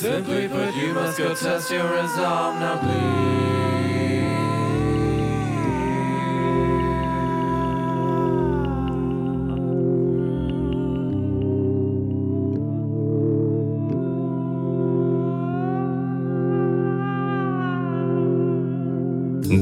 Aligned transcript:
Simply 0.00 0.46
put, 0.46 0.76
you 0.76 0.94
must 0.94 1.18
go 1.18 1.34
test 1.34 1.72
your 1.72 1.82
resolve 1.90 2.54
now, 2.60 2.78
please. 2.78 3.28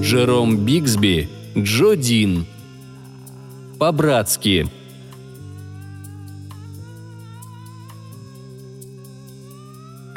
Джером 0.02 0.58
Бигсби, 0.66 1.28
Джо 1.56 1.96
Дин. 1.96 2.44
По-братски. 3.78 4.66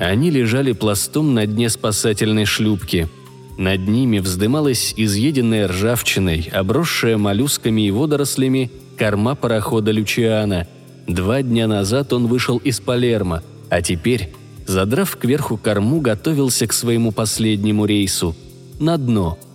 Они 0.09 0.31
лежали 0.31 0.71
пластом 0.71 1.35
на 1.35 1.45
дне 1.45 1.69
спасательной 1.69 2.45
шлюпки. 2.45 3.07
Над 3.59 3.87
ними 3.87 4.17
вздымалась 4.17 4.95
изъеденная 4.97 5.67
ржавчиной, 5.67 6.49
обросшая 6.51 7.15
моллюсками 7.19 7.85
и 7.85 7.91
водорослями, 7.91 8.71
корма 8.97 9.35
парохода 9.35 9.91
Лючиана. 9.91 10.65
Два 11.05 11.43
дня 11.43 11.67
назад 11.67 12.11
он 12.11 12.25
вышел 12.25 12.57
из 12.57 12.79
Палермо, 12.79 13.43
а 13.69 13.83
теперь, 13.83 14.33
задрав 14.65 15.15
кверху 15.15 15.57
корму, 15.57 16.01
готовился 16.01 16.65
к 16.65 16.73
своему 16.73 17.11
последнему 17.11 17.85
рейсу. 17.85 18.35
На 18.79 18.97
дно– 18.97 19.37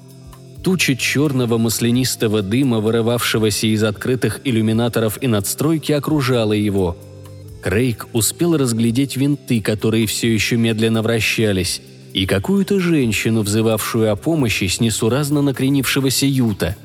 Туча 0.63 0.97
черного 0.97 1.59
маслянистого 1.59 2.41
дыма, 2.41 2.79
вырывавшегося 2.79 3.67
из 3.67 3.83
открытых 3.83 4.41
иллюминаторов 4.45 5.19
и 5.21 5.27
надстройки, 5.27 5.93
окружала 5.93 6.55
его. 6.55 6.97
Крейг 7.65 8.09
успел 8.13 8.59
разглядеть 8.59 9.17
винты, 9.17 9.63
которые 9.63 10.07
все 10.07 10.33
еще 10.33 10.59
медленно 10.59 11.01
вращались, 11.01 11.81
и 12.13 12.27
какую-то 12.27 12.79
женщину, 12.79 13.41
взывавшую 13.41 14.13
о 14.13 14.17
помощи 14.17 14.67
с 14.67 14.81
несуразно 14.81 15.41
накренившегося 15.41 16.27
юта. 16.27 16.77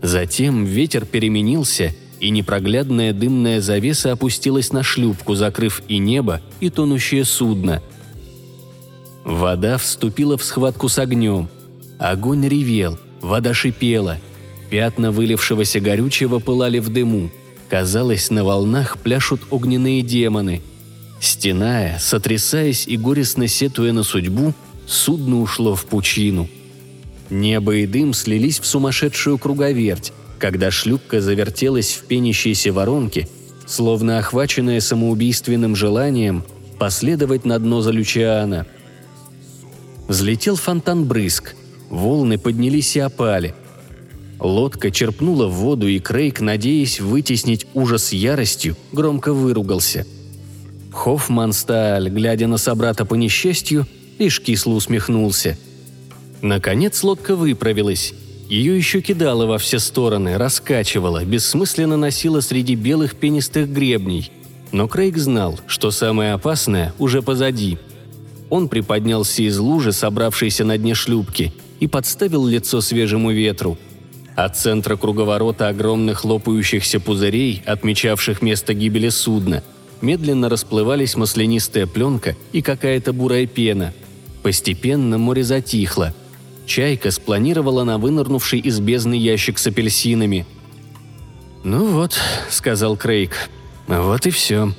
Затем 0.00 0.64
ветер 0.64 1.04
переменился, 1.04 1.92
и 2.20 2.30
непроглядная 2.30 3.12
дымная 3.12 3.60
завеса 3.60 4.12
опустилась 4.12 4.72
на 4.72 4.84
шлюпку, 4.84 5.34
закрыв 5.34 5.82
и 5.88 5.98
небо, 5.98 6.40
и 6.60 6.70
тонущее 6.70 7.24
судно. 7.24 7.82
Вода 9.24 9.78
вступила 9.78 10.38
в 10.38 10.44
схватку 10.44 10.88
с 10.88 10.98
огнем. 11.00 11.48
Огонь 11.98 12.46
ревел– 12.46 12.98
Вода 13.20 13.52
шипела. 13.54 14.18
Пятна 14.70 15.10
вылившегося 15.10 15.80
горючего 15.80 16.38
пылали 16.38 16.78
в 16.78 16.88
дыму. 16.88 17.30
Казалось, 17.70 18.30
на 18.30 18.42
волнах 18.42 18.98
пляшут 18.98 19.42
огненные 19.50 20.02
демоны. 20.02 20.60
Стеная, 21.20 21.98
сотрясаясь 22.00 22.88
и 22.88 22.96
горестно 22.96 23.46
сетуя 23.46 23.92
на 23.92 24.02
судьбу, 24.02 24.54
судно 24.86 25.40
ушло 25.40 25.76
в 25.76 25.84
пучину. 25.86 26.48
Небо 27.30 27.76
и 27.76 27.86
дым 27.86 28.12
слились 28.12 28.58
в 28.58 28.66
сумасшедшую 28.66 29.38
круговерть, 29.38 30.12
когда 30.38 30.72
шлюпка 30.72 31.20
завертелась 31.20 31.92
в 31.92 32.06
пенящейся 32.06 32.72
воронке, 32.72 33.28
словно 33.66 34.18
охваченная 34.18 34.80
самоубийственным 34.80 35.76
желанием 35.76 36.42
последовать 36.80 37.44
на 37.44 37.56
дно 37.60 37.82
за 37.82 37.92
Лючиана. 37.92 38.66
Взлетел 40.08 40.56
фонтан 40.56 41.04
брызг, 41.04 41.54
Волны 41.88 42.38
поднялись 42.38 42.96
и 42.96 43.00
опали. 43.00 43.54
Лодка 44.40 44.90
черпнула 44.90 45.46
в 45.46 45.52
воду, 45.52 45.86
и 45.86 45.98
Крейг, 45.98 46.40
надеясь 46.40 47.00
вытеснить 47.00 47.66
ужас 47.74 48.12
яростью, 48.12 48.76
громко 48.90 49.34
выругался. 49.34 50.06
Хоффмансталь, 50.92 52.08
глядя 52.08 52.46
на 52.46 52.56
собрата 52.56 53.04
по 53.04 53.14
несчастью, 53.14 53.86
лишь 54.18 54.40
кисло 54.40 54.72
усмехнулся. 54.72 55.58
Наконец 56.40 57.02
лодка 57.02 57.36
выправилась. 57.36 58.14
Ее 58.48 58.76
еще 58.76 59.00
кидало 59.00 59.46
во 59.46 59.58
все 59.58 59.78
стороны, 59.78 60.36
раскачивало, 60.36 61.24
бессмысленно 61.24 61.96
носило 61.96 62.40
среди 62.40 62.74
белых 62.74 63.14
пенистых 63.14 63.70
гребней. 63.70 64.32
Но 64.72 64.88
Крейг 64.88 65.18
знал, 65.18 65.60
что 65.66 65.90
самое 65.90 66.32
опасное 66.32 66.94
уже 66.98 67.22
позади. 67.22 67.78
Он 68.48 68.68
приподнялся 68.68 69.42
из 69.42 69.58
лужи, 69.58 69.92
собравшейся 69.92 70.64
на 70.64 70.78
дне 70.78 70.94
шлюпки, 70.94 71.52
и 71.78 71.86
подставил 71.86 72.46
лицо 72.46 72.80
свежему 72.80 73.30
ветру. 73.30 73.78
От 74.36 74.56
центра 74.56 74.96
круговорота 74.96 75.68
огромных 75.68 76.24
лопающихся 76.24 77.00
пузырей, 77.00 77.62
отмечавших 77.66 78.42
место 78.42 78.74
гибели 78.74 79.08
судна, 79.08 79.62
медленно 80.00 80.48
расплывались 80.48 81.16
маслянистая 81.16 81.86
пленка 81.86 82.36
и 82.52 82.62
какая-то 82.62 83.12
бурая 83.12 83.46
пена. 83.46 83.92
Постепенно 84.42 85.18
море 85.18 85.44
затихло. 85.44 86.14
Чайка 86.66 87.10
спланировала 87.10 87.84
на 87.84 87.98
вынырнувший 87.98 88.60
из 88.60 88.80
бездны 88.80 89.14
ящик 89.14 89.58
с 89.58 89.66
апельсинами. 89.66 90.46
«Ну 91.64 91.86
вот»,— 91.86 92.18
сказал 92.48 92.96
Крейг,— 92.96 93.50
«вот 93.88 94.26
и 94.26 94.30
все». 94.30 94.72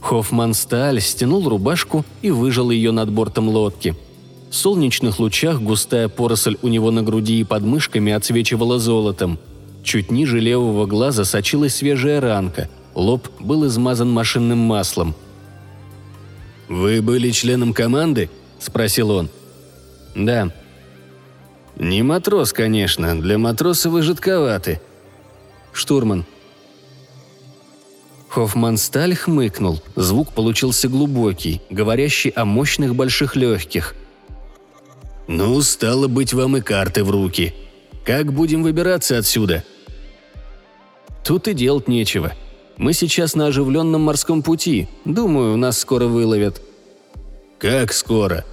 Хоффман 0.00 0.54
Сталь 0.54 1.00
стянул 1.00 1.48
рубашку 1.48 2.04
и 2.22 2.32
выжал 2.32 2.70
ее 2.70 2.90
над 2.90 3.12
бортом 3.12 3.48
лодки— 3.48 3.94
солнечных 4.52 5.18
лучах 5.18 5.60
густая 5.60 6.08
поросль 6.08 6.56
у 6.62 6.68
него 6.68 6.90
на 6.90 7.02
груди 7.02 7.40
и 7.40 7.44
под 7.44 7.62
мышками 7.62 8.12
отсвечивала 8.12 8.78
золотом. 8.78 9.38
Чуть 9.82 10.10
ниже 10.10 10.38
левого 10.38 10.86
глаза 10.86 11.24
сочилась 11.24 11.76
свежая 11.76 12.20
ранка, 12.20 12.68
лоб 12.94 13.28
был 13.40 13.66
измазан 13.66 14.10
машинным 14.10 14.58
маслом. 14.58 15.14
«Вы 16.68 17.02
были 17.02 17.30
членом 17.30 17.72
команды?»– 17.72 18.30
спросил 18.58 19.10
он. 19.10 19.28
«Да». 20.14 20.52
«Не 21.76 22.02
матрос, 22.02 22.52
конечно. 22.52 23.20
Для 23.20 23.38
матроса 23.38 23.90
вы 23.90 24.02
жидковаты». 24.02 24.80
«Штурман». 25.72 26.26
Хоффмансталь 28.28 29.14
хмыкнул. 29.14 29.82
Звук 29.96 30.32
получился 30.32 30.88
глубокий, 30.88 31.60
говорящий 31.70 32.30
о 32.30 32.44
мощных 32.44 32.94
больших 32.94 33.36
легких. 33.36 33.94
«Ну, 35.34 35.62
стало 35.62 36.08
быть, 36.08 36.34
вам 36.34 36.58
и 36.58 36.60
карты 36.60 37.02
в 37.04 37.10
руки. 37.10 37.54
Как 38.04 38.34
будем 38.34 38.62
выбираться 38.62 39.16
отсюда?» 39.16 39.64
«Тут 41.24 41.48
и 41.48 41.54
делать 41.54 41.88
нечего. 41.88 42.34
Мы 42.76 42.92
сейчас 42.92 43.34
на 43.34 43.46
оживленном 43.46 44.02
морском 44.02 44.42
пути. 44.42 44.88
Думаю, 45.06 45.56
нас 45.56 45.78
скоро 45.78 46.04
выловят». 46.04 46.60
«Как 47.58 47.94
скоро?» 47.94 48.44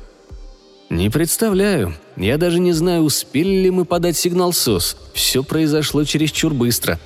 «Не 0.89 1.09
представляю. 1.09 1.95
Я 2.15 2.37
даже 2.37 2.61
не 2.61 2.71
знаю, 2.71 3.01
успели 3.01 3.63
ли 3.63 3.71
мы 3.71 3.83
подать 3.83 4.15
сигнал 4.15 4.53
СОС. 4.53 4.95
Все 5.13 5.43
произошло 5.43 6.05
чересчур 6.05 6.53
быстро». 6.53 6.97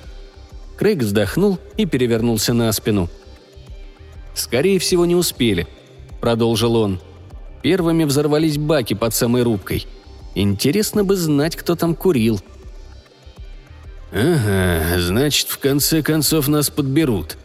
Крейг 0.77 0.99
вздохнул 0.99 1.57
и 1.77 1.87
перевернулся 1.87 2.53
на 2.53 2.71
спину. 2.73 3.09
«Скорее 4.35 4.77
всего, 4.77 5.07
не 5.07 5.15
успели»,— 5.15 5.67
продолжил 6.21 6.75
он. 6.75 6.99
Первыми 7.63 8.03
взорвались 8.03 8.57
баки 8.57 8.93
под 8.93 9.15
самой 9.15 9.41
рубкой. 9.41 9.87
Интересно 10.35 11.05
бы 11.05 11.15
знать, 11.15 11.55
кто 11.55 11.75
там 11.75 11.95
курил. 11.95 12.41
«Ага, 14.11 14.99
значит, 14.99 15.47
в 15.47 15.57
конце 15.57 16.03
концов 16.03 16.47
нас 16.47 16.69
подберут. 16.69 17.37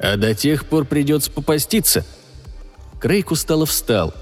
А 0.00 0.16
до 0.16 0.34
тех 0.34 0.64
пор 0.64 0.86
придется 0.86 1.30
попаститься». 1.30 2.04
Крейг 3.00 3.30
устало 3.30 3.66
встал. 3.66 4.14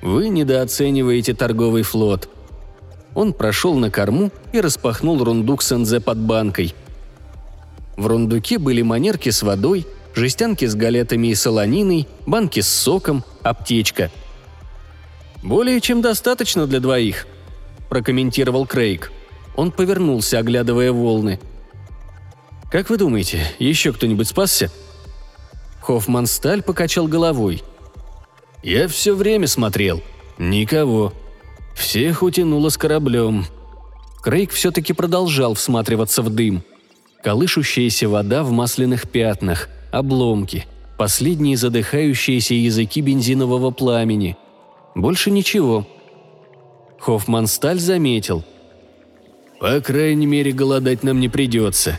«Вы 0.00 0.28
недооцениваете 0.28 1.34
торговый 1.34 1.82
флот». 1.82 2.28
Он 3.14 3.32
прошел 3.32 3.74
на 3.76 3.90
корму 3.90 4.30
и 4.52 4.60
распахнул 4.60 5.22
рундук 5.22 5.62
Сензе 5.62 6.00
под 6.00 6.18
банкой. 6.18 6.74
В 7.96 8.06
рундуке 8.06 8.58
были 8.58 8.82
манерки 8.82 9.30
с 9.30 9.42
водой, 9.42 9.86
жестянки 10.16 10.64
с 10.64 10.74
галетами 10.74 11.28
и 11.28 11.34
солониной, 11.34 12.08
банки 12.24 12.60
с 12.60 12.68
соком, 12.68 13.22
аптечка. 13.42 14.10
«Более 15.42 15.80
чем 15.80 16.00
достаточно 16.00 16.66
для 16.66 16.80
двоих»,– 16.80 17.28
прокомментировал 17.90 18.66
Крейг. 18.66 19.12
Он 19.54 19.70
повернулся, 19.70 20.38
оглядывая 20.38 20.90
волны. 20.90 21.38
«Как 22.70 22.90
вы 22.90 22.96
думаете, 22.96 23.46
еще 23.58 23.92
кто-нибудь 23.92 24.26
спасся?» 24.26 24.72
Хоффмансталь 25.82 26.62
покачал 26.62 27.06
головой. 27.06 27.62
«Я 28.62 28.88
все 28.88 29.14
время 29.14 29.46
смотрел. 29.46 30.02
Никого. 30.38 31.12
Всех 31.76 32.22
утянуло 32.22 32.70
с 32.70 32.76
кораблем». 32.76 33.46
Крейг 34.22 34.50
все-таки 34.50 34.92
продолжал 34.92 35.54
всматриваться 35.54 36.22
в 36.22 36.30
дым. 36.30 36.64
Колышущаяся 37.22 38.08
вода 38.08 38.42
в 38.42 38.50
масляных 38.50 39.08
пятнах, 39.08 39.68
обломки, 39.90 40.66
последние 40.98 41.56
задыхающиеся 41.56 42.54
языки 42.54 43.00
бензинового 43.00 43.70
пламени. 43.70 44.36
Больше 44.94 45.30
ничего. 45.30 45.86
Хоффмансталь 46.98 47.78
заметил. 47.78 48.44
«По 49.60 49.80
крайней 49.80 50.26
мере, 50.26 50.52
голодать 50.52 51.02
нам 51.02 51.18
не 51.18 51.28
придется. 51.28 51.98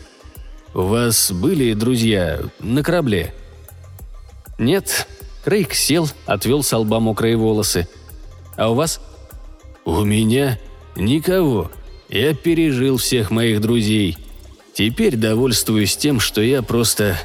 У 0.74 0.82
вас 0.82 1.32
были 1.32 1.72
друзья 1.74 2.40
на 2.60 2.82
корабле?» 2.82 3.34
«Нет, 4.58 5.08
Крейг 5.48 5.72
сел, 5.72 6.06
отвел 6.26 6.62
с 6.62 6.76
лба 6.76 7.00
мокрые 7.00 7.36
волосы. 7.38 7.88
«А 8.58 8.70
у 8.70 8.74
вас?» 8.74 9.00
«У 9.86 10.04
меня 10.04 10.58
никого. 10.94 11.70
Я 12.10 12.34
пережил 12.34 12.98
всех 12.98 13.30
моих 13.30 13.62
друзей. 13.62 14.18
Теперь 14.74 15.16
довольствуюсь 15.16 15.96
тем, 15.96 16.20
что 16.20 16.42
я 16.42 16.60
просто 16.60 17.16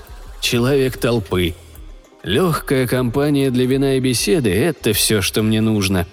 человек 0.44 0.98
толпы. 0.98 1.56
Легкая 2.22 2.88
компания 2.88 3.50
для 3.50 3.66
вина 3.66 3.96
и 3.96 4.00
беседы– 4.00 4.50
это 4.52 4.94
все, 4.94 5.22
что 5.22 5.42
мне 5.42 5.62
нужно». 5.62 6.06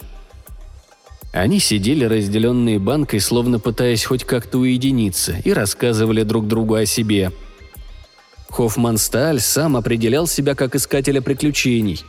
Они 1.33 1.61
сидели 1.61 2.05
разделенные 2.05 2.81
банкой, 2.81 3.21
словно 3.21 3.61
пытаясь 3.61 4.05
хоть 4.05 4.25
как-то 4.25 4.59
уединиться, 4.59 5.37
и 5.45 5.53
рассказывали 5.53 6.25
друг 6.25 6.49
другу 6.49 6.75
о 6.75 6.87
себе. 6.87 7.31
Хоффмансталь 8.49 9.39
сам 9.39 9.77
определял 9.77 10.27
себя 10.27 10.57
как 10.57 10.75
искателя 10.75 11.21
приключений. 11.21 12.03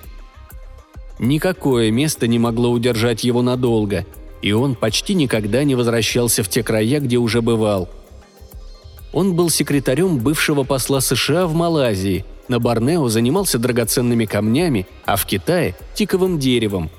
Никакое 1.20 1.92
место 1.92 2.26
не 2.26 2.40
могло 2.40 2.72
удержать 2.72 3.24
его 3.24 3.44
надолго, 3.44 4.08
и 4.42 4.54
он 4.54 4.74
почти 4.74 5.14
никогда 5.14 5.64
не 5.64 5.76
возвращался 5.76 6.42
в 6.42 6.50
те 6.50 6.64
края, 6.64 7.00
где 7.00 7.18
уже 7.18 7.44
бывал. 7.44 7.90
Он 9.14 9.34
был 9.34 9.50
секретарем 9.50 10.18
бывшего 10.18 10.64
посла 10.64 11.02
США 11.02 11.46
в 11.48 11.54
Малайзии, 11.54 12.26
на 12.48 12.60
Борнео 12.60 13.08
занимался 13.08 13.60
драгоценными 13.60 14.26
камнями, 14.26 14.86
а 15.06 15.16
в 15.16 15.26
Китае– 15.26 15.76
тиковым 15.96 16.38
деревом. 16.38 16.90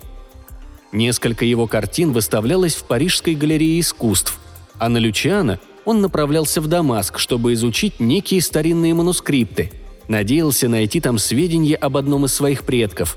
Несколько 0.93 1.45
его 1.45 1.67
картин 1.67 2.13
выставлялось 2.13 2.75
в 2.75 2.85
Парижской 2.85 3.35
галерее 3.35 3.81
искусств, 3.81 4.39
а 4.79 4.89
на 4.89 4.99
Лючиано 4.99 5.59
он 5.85 6.01
направлялся 6.01 6.61
в 6.61 6.69
Дамаск, 6.69 7.19
чтобы 7.19 7.55
изучить 7.55 8.01
некие 8.01 8.41
старинные 8.41 8.95
манускрипты. 8.95 9.73
Надеялся 10.09 10.69
найти 10.69 11.01
там 11.01 11.19
сведения 11.19 11.77
об 11.77 11.97
одном 11.97 12.25
из 12.27 12.35
своих 12.35 12.65
предков. 12.65 13.17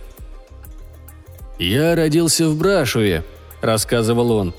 «Я 1.58 1.96
родился 1.96 2.50
в 2.50 2.58
Брашуве»,– 2.58 3.24
рассказывал 3.62 4.32
он. 4.32 4.54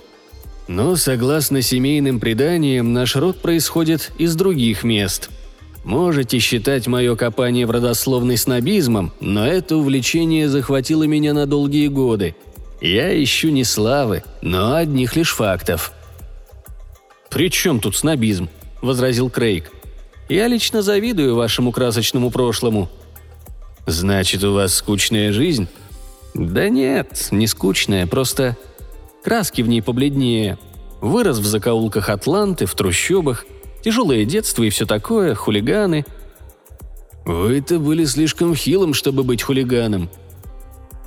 «Но, 0.68 0.96
согласно 0.96 1.62
семейным 1.62 2.18
преданиям, 2.18 2.92
наш 2.92 3.14
род 3.16 3.40
происходит 3.40 4.10
из 4.18 4.34
других 4.34 4.82
мест. 4.82 5.30
Можете 5.84 6.40
считать 6.40 6.88
мое 6.88 7.14
копание 7.14 7.66
в 7.66 7.70
родословной 7.70 8.36
снобизмом, 8.36 9.12
но 9.20 9.46
это 9.46 9.76
увлечение 9.76 10.48
захватило 10.48 11.04
меня 11.04 11.32
на 11.32 11.46
долгие 11.46 11.86
годы. 11.86 12.34
Я 12.80 13.22
ищу 13.22 13.50
не 13.50 13.62
славы, 13.62 14.24
но 14.42 14.74
одних 14.74 15.14
лишь 15.14 15.32
фактов». 15.32 15.92
«При 17.30 17.50
чем 17.50 17.80
тут 17.80 17.96
снобизм?»– 17.96 18.48
возразил 18.82 19.30
Крейг. 19.30 19.70
«Я 20.28 20.48
лично 20.48 20.82
завидую 20.82 21.36
вашему 21.36 21.70
красочному 21.70 22.30
прошлому». 22.30 22.88
«Значит, 23.86 24.42
у 24.42 24.52
вас 24.52 24.74
скучная 24.74 25.32
жизнь?» 25.32 25.68
«Да 26.34 26.68
нет, 26.68 27.28
не 27.30 27.46
скучная, 27.46 28.06
просто 28.06 28.56
краски 29.26 29.60
в 29.60 29.68
ней 29.68 29.82
побледнее. 29.82 30.56
Вырос 31.00 31.38
в 31.38 31.46
закоулках 31.46 32.10
Атланты, 32.10 32.64
в 32.64 32.76
трущобах, 32.76 33.44
тяжелое 33.82 34.24
детство 34.24 34.62
и 34.62 34.70
все 34.70 34.86
такое, 34.86 35.34
хулиганы». 35.34 36.06
«Вы-то 37.24 37.80
были 37.80 38.04
слишком 38.04 38.54
хилым, 38.54 38.94
чтобы 38.94 39.24
быть 39.24 39.42
хулиганом», 39.42 40.08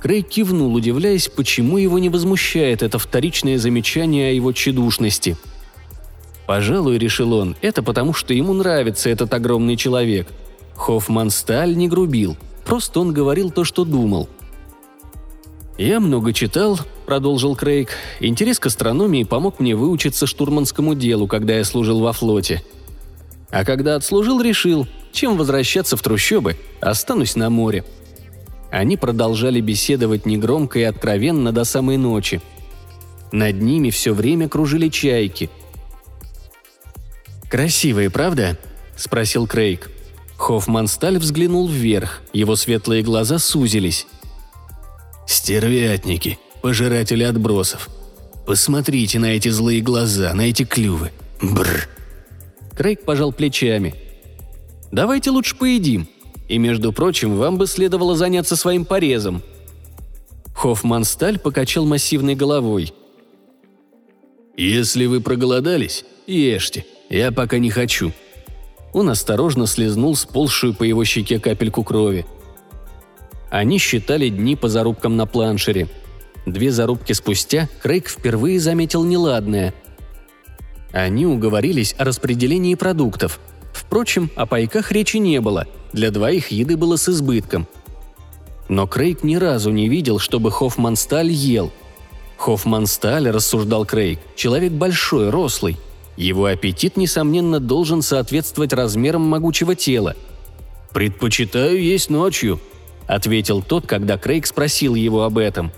Крейг 0.02 0.28
кивнул, 0.28 0.74
удивляясь, 0.74 1.28
почему 1.28 1.78
его 1.78 1.98
не 1.98 2.10
возмущает 2.10 2.82
это 2.82 2.98
вторичное 2.98 3.58
замечание 3.58 4.30
о 4.30 4.34
его 4.34 4.52
тщедушности. 4.52 5.38
Пожалуй, 6.46 6.98
решил 6.98 7.32
он, 7.32 7.56
это 7.62 7.82
потому, 7.82 8.12
что 8.12 8.34
ему 8.34 8.52
нравится 8.52 9.08
этот 9.08 9.32
огромный 9.32 9.76
человек. 9.76 10.28
Хоффман 10.76 11.30
Сталь 11.30 11.74
не 11.74 11.88
грубил, 11.88 12.36
просто 12.66 13.00
он 13.00 13.14
говорил 13.14 13.50
то, 13.50 13.64
что 13.64 13.86
думал– 13.86 14.28
«Я 15.80 15.98
много 15.98 16.34
читал»,— 16.34 16.78
продолжил 17.06 17.56
Крейг. 17.56 17.92
«Интерес 18.20 18.58
к 18.58 18.66
астрономии 18.66 19.24
помог 19.24 19.60
мне 19.60 19.74
выучиться 19.74 20.26
штурманскому 20.26 20.94
делу, 20.94 21.26
когда 21.26 21.56
я 21.56 21.64
служил 21.64 22.00
во 22.00 22.12
флоте. 22.12 22.62
А 23.48 23.64
когда 23.64 23.94
отслужил, 23.94 24.42
решил, 24.42 24.86
чем 25.10 25.38
возвращаться 25.38 25.96
в 25.96 26.02
трущобы, 26.02 26.58
останусь 26.82 27.34
на 27.34 27.48
море». 27.48 27.82
Они 28.70 28.98
продолжали 28.98 29.62
беседовать 29.62 30.26
негромко 30.26 30.78
и 30.78 30.82
откровенно 30.82 31.50
до 31.50 31.64
самой 31.64 31.96
ночи. 31.96 32.42
Над 33.32 33.62
ними 33.62 33.88
все 33.88 34.12
время 34.12 34.50
кружили 34.50 34.90
чайки. 34.90 35.48
«Красивые, 37.48 38.10
правда?»– 38.10 38.58
спросил 38.96 39.46
Крейг. 39.46 39.90
Хоффмансталь 40.36 41.16
взглянул 41.16 41.66
вверх, 41.68 42.20
его 42.34 42.54
светлые 42.54 43.02
глаза 43.02 43.38
сузились. 43.38 44.06
Стервятники, 45.30 46.40
пожиратели 46.60 47.22
отбросов. 47.22 47.88
Посмотрите 48.46 49.20
на 49.20 49.26
эти 49.26 49.48
злые 49.48 49.80
глаза, 49.80 50.34
на 50.34 50.40
эти 50.40 50.64
клювы. 50.64 51.12
Бррр. 51.40 51.88
Крейг 52.76 53.04
пожал 53.04 53.32
плечами. 53.32 53.94
«Давайте 54.90 55.30
лучше 55.30 55.54
поедим. 55.54 56.08
И, 56.48 56.58
между 56.58 56.92
прочим, 56.92 57.36
вам 57.36 57.58
бы 57.58 57.68
следовало 57.68 58.16
заняться 58.16 58.56
своим 58.56 58.84
порезом». 58.84 59.40
Хоффман 60.52 61.04
Сталь 61.04 61.38
покачал 61.38 61.86
массивной 61.86 62.34
головой. 62.34 62.92
«Если 64.56 65.06
вы 65.06 65.20
проголодались, 65.20 66.04
ешьте. 66.26 66.84
Я 67.08 67.30
пока 67.30 67.58
не 67.58 67.70
хочу». 67.70 68.12
Он 68.92 69.08
осторожно 69.08 69.68
слезнул 69.68 70.16
сползшую 70.16 70.74
по 70.74 70.82
его 70.82 71.04
щеке 71.04 71.38
капельку 71.38 71.84
крови– 71.84 72.26
они 73.50 73.78
считали 73.78 74.28
дни 74.28 74.56
по 74.56 74.68
зарубкам 74.68 75.16
на 75.16 75.26
планшере. 75.26 75.88
Две 76.46 76.70
зарубки 76.70 77.12
спустя 77.12 77.68
Крейг 77.82 78.08
впервые 78.08 78.60
заметил 78.60 79.04
неладное. 79.04 79.74
Они 80.92 81.26
уговорились 81.26 81.94
о 81.98 82.04
распределении 82.04 82.74
продуктов. 82.76 83.40
Впрочем, 83.72 84.30
о 84.36 84.46
пайках 84.46 84.92
речи 84.92 85.18
не 85.18 85.40
было, 85.40 85.66
для 85.92 86.10
двоих 86.10 86.48
еды 86.48 86.76
было 86.76 86.96
с 86.96 87.08
избытком. 87.08 87.66
Но 88.68 88.86
Крейг 88.86 89.24
ни 89.24 89.34
разу 89.34 89.70
не 89.70 89.88
видел, 89.88 90.18
чтобы 90.20 90.50
Хоффмансталь 90.52 91.30
ел. 91.30 91.72
Хоффмансталь, 92.36 93.28
рассуждал 93.30 93.84
Крейг, 93.84 94.20
человек 94.36 94.72
большой, 94.72 95.30
рослый. 95.30 95.76
Его 96.16 96.46
аппетит, 96.46 96.96
несомненно, 96.96 97.58
должен 97.58 98.02
соответствовать 98.02 98.72
размерам 98.72 99.22
могучего 99.22 99.74
тела. 99.74 100.14
«Предпочитаю 100.92 101.82
есть 101.82 102.10
ночью», 102.10 102.60
ответил 103.10 103.62
тот, 103.62 103.86
когда 103.86 104.16
Крейг 104.16 104.46
спросил 104.46 104.94
его 104.94 105.24
об 105.24 105.38
этом. 105.38 105.72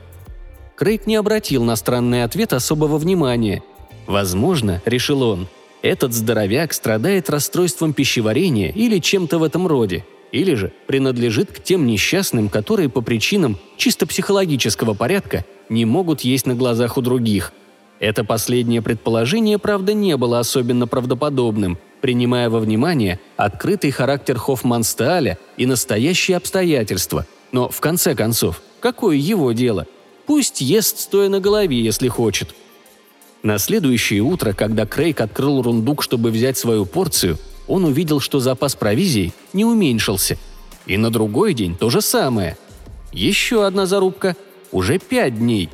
Крейг 0.76 1.06
не 1.06 1.16
обратил 1.16 1.64
на 1.64 1.76
странный 1.76 2.24
ответ 2.24 2.52
особого 2.52 2.98
внимания. 2.98 3.62
Возможно, 4.06 4.82
решил 4.84 5.22
он, 5.22 5.48
этот 5.80 6.12
здоровяк 6.12 6.72
страдает 6.72 7.30
расстройством 7.30 7.92
пищеварения 7.92 8.70
или 8.70 8.98
чем-то 8.98 9.38
в 9.38 9.42
этом 9.42 9.66
роде, 9.66 10.04
или 10.30 10.54
же 10.54 10.72
принадлежит 10.86 11.50
к 11.52 11.62
тем 11.62 11.86
несчастным, 11.86 12.48
которые 12.48 12.88
по 12.88 13.00
причинам 13.00 13.58
чисто 13.76 14.06
психологического 14.06 14.94
порядка 14.94 15.44
не 15.68 15.84
могут 15.84 16.20
есть 16.22 16.46
на 16.46 16.54
глазах 16.54 16.98
у 16.98 17.00
других. 17.00 17.52
Это 18.02 18.22
последнее 18.22 18.82
предположение, 18.82 19.58
правда, 19.58 19.94
не 19.94 20.18
было 20.18 20.40
особенно 20.40 20.86
правдоподобным– 20.86 21.78
принимая 22.02 22.50
во 22.50 22.58
внимание 22.58 23.18
открытый 23.36 23.92
характер 23.92 24.36
Хоффманстааля 24.36 25.38
и 25.56 25.64
настоящие 25.64 26.36
обстоятельства. 26.36 27.26
Но, 27.52 27.70
в 27.70 27.80
конце 27.80 28.14
концов, 28.14 28.60
какое 28.80 29.16
его 29.16 29.52
дело? 29.52 29.86
Пусть 30.26 30.60
ест, 30.60 30.98
стоя 30.98 31.28
на 31.28 31.40
голове, 31.40 31.80
если 31.80 32.08
хочет. 32.08 32.54
На 33.42 33.58
следующее 33.58 34.20
утро, 34.20 34.52
когда 34.52 34.84
Крейг 34.84 35.20
открыл 35.20 35.62
рундук, 35.62 36.02
чтобы 36.02 36.30
взять 36.30 36.58
свою 36.58 36.86
порцию, 36.86 37.38
он 37.68 37.84
увидел, 37.84 38.20
что 38.20 38.40
запас 38.40 38.74
провизии 38.74 39.32
не 39.52 39.64
уменьшился. 39.64 40.36
И 40.86 40.96
на 40.96 41.10
другой 41.10 41.54
день 41.54 41.76
то 41.76 41.88
же 41.88 42.02
самое. 42.02 42.56
Еще 43.12 43.64
одна 43.64 43.86
зарубка. 43.86 44.36
Уже 44.72 44.98
пять 44.98 45.38
дней. 45.38 45.70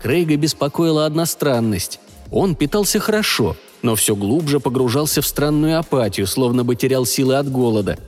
Крейга 0.00 0.36
беспокоила 0.36 1.06
одна 1.06 1.26
странность. 1.26 2.00
Он 2.30 2.54
питался 2.54 3.00
хорошо– 3.00 3.56
но 3.82 3.94
все 3.94 4.14
глубже 4.14 4.60
погружался 4.60 5.22
в 5.22 5.26
странную 5.26 5.78
апатию, 5.78 6.26
словно 6.26 6.64
бы 6.64 6.76
терял 6.76 7.06
силы 7.06 7.36
от 7.36 7.50
голода. 7.50 7.98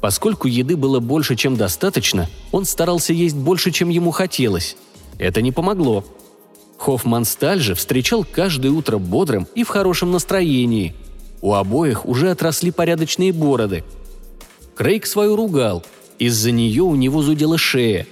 Поскольку 0.00 0.48
еды 0.48 0.76
было 0.76 1.00
больше, 1.00 1.34
чем 1.34 1.56
достаточно, 1.56 2.28
он 2.52 2.66
старался 2.66 3.12
есть 3.12 3.36
больше, 3.36 3.70
чем 3.70 3.88
ему 3.88 4.10
хотелось. 4.10 4.76
Это 5.18 5.40
не 5.40 5.50
помогло. 5.50 6.04
Хоффмансталь 6.76 7.60
же 7.60 7.74
встречал 7.74 8.26
каждое 8.30 8.70
утро 8.70 8.98
бодрым 8.98 9.46
и 9.54 9.64
в 9.64 9.68
хорошем 9.68 10.12
настроении. 10.12 10.94
У 11.40 11.54
обоих 11.54 12.04
уже 12.04 12.30
отросли 12.30 12.70
порядочные 12.70 13.32
бороды. 13.32 13.84
Крейг 14.74 15.06
свою 15.06 15.36
ругал. 15.36 15.82
Из-за 16.18 16.50
нее 16.50 16.82
у 16.82 16.94
него 16.94 17.22
зудела 17.22 17.56
шея. 17.56 18.06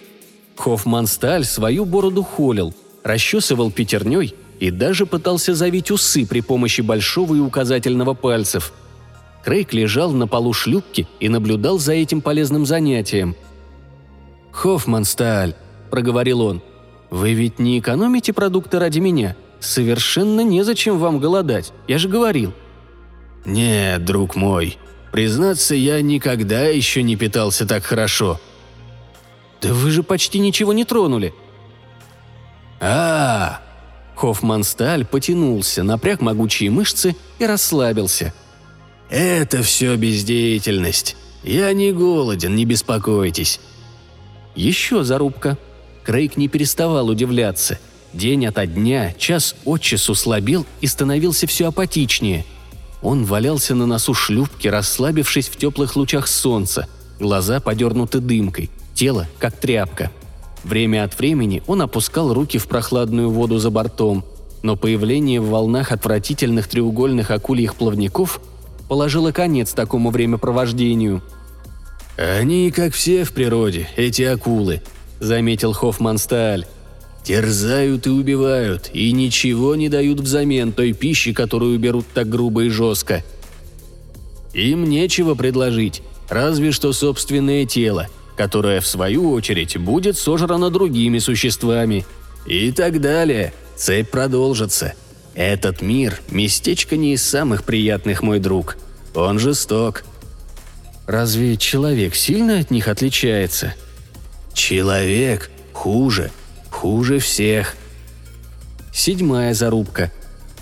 Хоффмансталь 0.56 1.44
свою 1.44 1.84
бороду 1.84 2.22
холил, 2.22 2.72
расчесывал 3.02 3.70
пятерней 3.70 4.34
и 4.60 4.70
даже 4.70 5.06
пытался 5.06 5.54
завить 5.54 5.90
усы 5.90 6.26
при 6.26 6.40
помощи 6.40 6.80
большого 6.80 7.34
и 7.34 7.40
указательного 7.40 8.14
пальцев. 8.14 8.72
Крейг 9.44 9.72
лежал 9.72 10.12
на 10.12 10.28
полу 10.28 10.52
шлюпки 10.52 11.08
и 11.18 11.28
наблюдал 11.28 11.78
за 11.78 11.94
этим 11.94 12.20
полезным 12.20 12.64
занятием. 12.64 13.34
«Хоффмансталь»,— 14.52 15.56
проговорил 15.90 16.42
он,— 16.42 16.62
«вы 17.10 17.32
ведь 17.32 17.58
не 17.58 17.78
экономите 17.80 18.32
продукты 18.32 18.78
ради 18.78 19.00
меня? 19.00 19.34
Совершенно 19.58 20.42
незачем 20.42 20.98
вам 20.98 21.18
голодать, 21.18 21.72
я 21.88 21.98
же 21.98 22.08
говорил». 22.08 22.52
«Нет, 23.44 24.04
друг 24.04 24.36
мой, 24.36 24.78
признаться, 25.10 25.74
я 25.74 26.00
никогда 26.00 26.66
еще 26.66 27.02
не 27.02 27.16
питался 27.16 27.66
так 27.66 27.82
хорошо». 27.82 28.40
«Да 29.60 29.72
вы 29.72 29.90
же 29.90 30.04
почти 30.04 30.38
ничего 30.38 30.72
не 30.72 30.84
тронули». 30.84 31.34
«А, 32.84 33.60
-а 33.60 33.72
Хоффмансталь 34.22 35.04
потянулся, 35.04 35.82
напряг 35.82 36.20
могучие 36.20 36.70
мышцы 36.70 37.16
и 37.38 37.46
расслабился. 37.46 38.32
«Это 39.08 39.62
все 39.62 39.96
бездеятельность. 39.96 41.16
Я 41.42 41.72
не 41.72 41.92
голоден, 41.92 42.54
не 42.54 42.64
беспокойтесь». 42.64 43.60
Еще 44.54 45.02
зарубка. 45.02 45.58
Крейг 46.04 46.36
не 46.36 46.48
переставал 46.48 47.08
удивляться. 47.08 47.78
День 48.12 48.46
ото 48.46 48.66
дня, 48.66 49.14
час 49.18 49.54
от 49.64 49.80
часу 49.80 50.14
слабел 50.14 50.66
и 50.80 50.86
становился 50.86 51.46
все 51.46 51.68
апатичнее. 51.68 52.44
Он 53.00 53.24
валялся 53.24 53.74
на 53.74 53.86
носу 53.86 54.12
шлюпки, 54.12 54.68
расслабившись 54.68 55.48
в 55.48 55.56
теплых 55.56 55.96
лучах 55.96 56.28
солнца, 56.28 56.86
глаза 57.18 57.60
подернуты 57.60 58.20
дымкой, 58.20 58.70
тело 58.94 59.26
как 59.38 59.56
тряпка– 59.56 60.10
Время 60.64 61.04
от 61.04 61.18
времени 61.18 61.62
он 61.66 61.82
опускал 61.82 62.32
руки 62.32 62.58
в 62.58 62.68
прохладную 62.68 63.30
воду 63.30 63.58
за 63.58 63.70
бортом, 63.70 64.24
но 64.62 64.76
появление 64.76 65.40
в 65.40 65.48
волнах 65.48 65.90
отвратительных 65.90 66.68
треугольных 66.68 67.30
акульих 67.30 67.74
плавников 67.74 68.40
положило 68.88 69.32
конец 69.32 69.72
такому 69.72 70.10
времяпровождению. 70.10 71.22
«Они, 72.16 72.70
как 72.70 72.94
все 72.94 73.24
в 73.24 73.32
природе, 73.32 73.88
эти 73.96 74.22
акулы»,— 74.22 74.82
заметил 75.20 75.72
Хоффмансталь. 75.72 76.66
«Терзают 77.24 78.06
и 78.06 78.10
убивают, 78.10 78.90
и 78.92 79.12
ничего 79.12 79.76
не 79.76 79.88
дают 79.88 80.20
взамен 80.20 80.72
той 80.72 80.92
пищи, 80.92 81.32
которую 81.32 81.78
берут 81.78 82.04
так 82.12 82.28
грубо 82.28 82.64
и 82.64 82.68
жестко. 82.68 83.24
Им 84.52 84.88
нечего 84.88 85.34
предложить, 85.34 86.02
разве 86.28 86.72
что 86.72 86.92
собственное 86.92 87.64
тело— 87.64 88.08
которая, 88.36 88.80
в 88.80 88.86
свою 88.86 89.32
очередь, 89.32 89.76
будет 89.76 90.16
сожрана 90.16 90.70
другими 90.70 91.18
существами. 91.18 92.06
И 92.46 92.72
так 92.72 93.00
далее. 93.00 93.52
Цепь 93.76 94.10
продолжится. 94.10 94.94
Этот 95.34 95.80
мир– 95.80 96.20
местечко 96.30 96.96
не 96.96 97.14
из 97.14 97.22
самых 97.22 97.64
приятных, 97.64 98.22
мой 98.22 98.38
друг. 98.38 98.76
Он 99.14 99.38
жесток. 99.38 100.04
Разве 101.06 101.56
человек 101.56 102.14
сильно 102.14 102.58
от 102.58 102.70
них 102.70 102.88
отличается? 102.88 103.74
Человек 104.52 105.50
хуже. 105.72 106.30
Хуже 106.70 107.18
всех. 107.18 107.76
Седьмая 108.92 109.54
зарубка. 109.54 110.12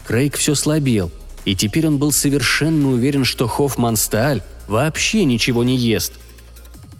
Крейг 0.07 0.37
все 0.37 0.55
слабел, 0.55 1.11
и 1.45 1.55
теперь 1.55 1.87
он 1.87 1.99
был 1.99 2.11
совершенно 2.11 2.91
уверен, 2.91 3.25
что 3.25 3.47
Хоффмансталь 3.47 4.43
вообще 4.67 5.25
ничего 5.25 5.62
не 5.65 5.77
ест– 5.77 6.15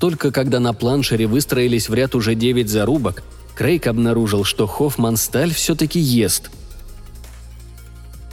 только 0.01 0.33
когда 0.33 0.61
на 0.61 0.73
планшере 0.73 1.27
выстроились 1.27 1.91
в 1.91 1.95
ряд 1.95 2.15
уже 2.15 2.35
девять 2.35 2.71
зарубок, 2.71 3.23
Крейг 3.55 3.87
обнаружил, 3.87 4.45
что 4.45 4.67
Хоффман-сталь 4.67 5.53
все-таки 5.53 6.01
ест. 6.01 6.51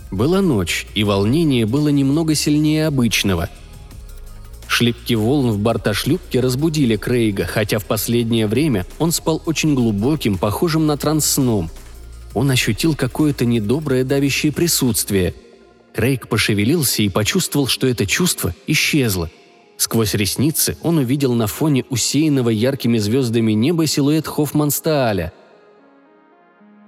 Была 0.10 0.42
ночь, 0.42 0.88
и 0.96 1.04
волнение 1.04 1.66
было 1.66 1.90
немного 1.90 2.36
сильнее 2.36 2.88
обычного. 2.88 3.50
Шлепки 4.70 5.14
волн 5.14 5.52
в 5.52 5.60
борта 5.60 5.94
шлюпки 5.94 6.38
разбудили 6.38 6.96
Крейга, 6.96 7.46
хотя 7.46 7.80
в 7.80 7.86
последнее 7.86 8.48
время 8.48 8.86
он 8.98 9.12
спал 9.12 9.42
очень 9.46 9.76
глубоким, 9.76 10.38
похожим 10.38 10.88
на 10.88 10.96
транс 10.96 11.26
сном. 11.26 11.70
Он 12.34 12.50
ощутил 12.50 12.96
какое-то 12.96 13.44
недоброе 13.44 14.06
давящее 14.06 14.54
присутствие. 14.54 15.34
Крейг 15.94 16.30
пошевелился 16.30 17.02
и 17.02 17.10
почувствовал, 17.10 17.68
что 17.68 17.88
это 17.88 18.06
чувство 18.06 18.56
исчезло– 18.68 19.30
Сквозь 19.78 20.16
ресницы 20.16 20.76
он 20.82 20.98
увидел 20.98 21.34
на 21.34 21.46
фоне 21.46 21.86
усеянного 21.90 22.50
яркими 22.50 22.98
звездами 22.98 23.52
неба 23.52 23.86
силуэт 23.86 24.28
Хоффманстааля. 24.28 25.32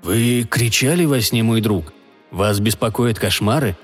«Вы 0.01 0.47
кричали 0.49 1.05
во 1.05 1.21
сне, 1.21 1.43
мой 1.43 1.61
друг? 1.61 1.93
Вас 2.31 2.59
беспокоят 2.59 3.19
кошмары?» 3.19 3.77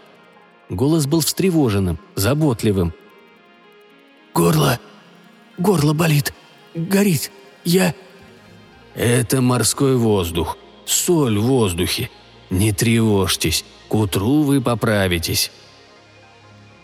Голос 0.69 1.05
был 1.05 1.19
встревоженным, 1.19 1.99
заботливым. 2.15 2.93
«Горло! 4.33 4.79
Горло 5.59 5.93
болит! 5.93 6.33
Горит! 6.73 7.31
Я...» 7.63 7.93
«Это 8.95 9.41
морской 9.41 9.97
воздух. 9.97 10.57
Соль 10.85 11.37
в 11.37 11.43
воздухе. 11.43 12.09
Не 12.49 12.71
тревожьтесь, 12.71 13.65
к 13.87 13.93
утру 13.93 14.41
вы 14.41 14.61
поправитесь». 14.61 15.51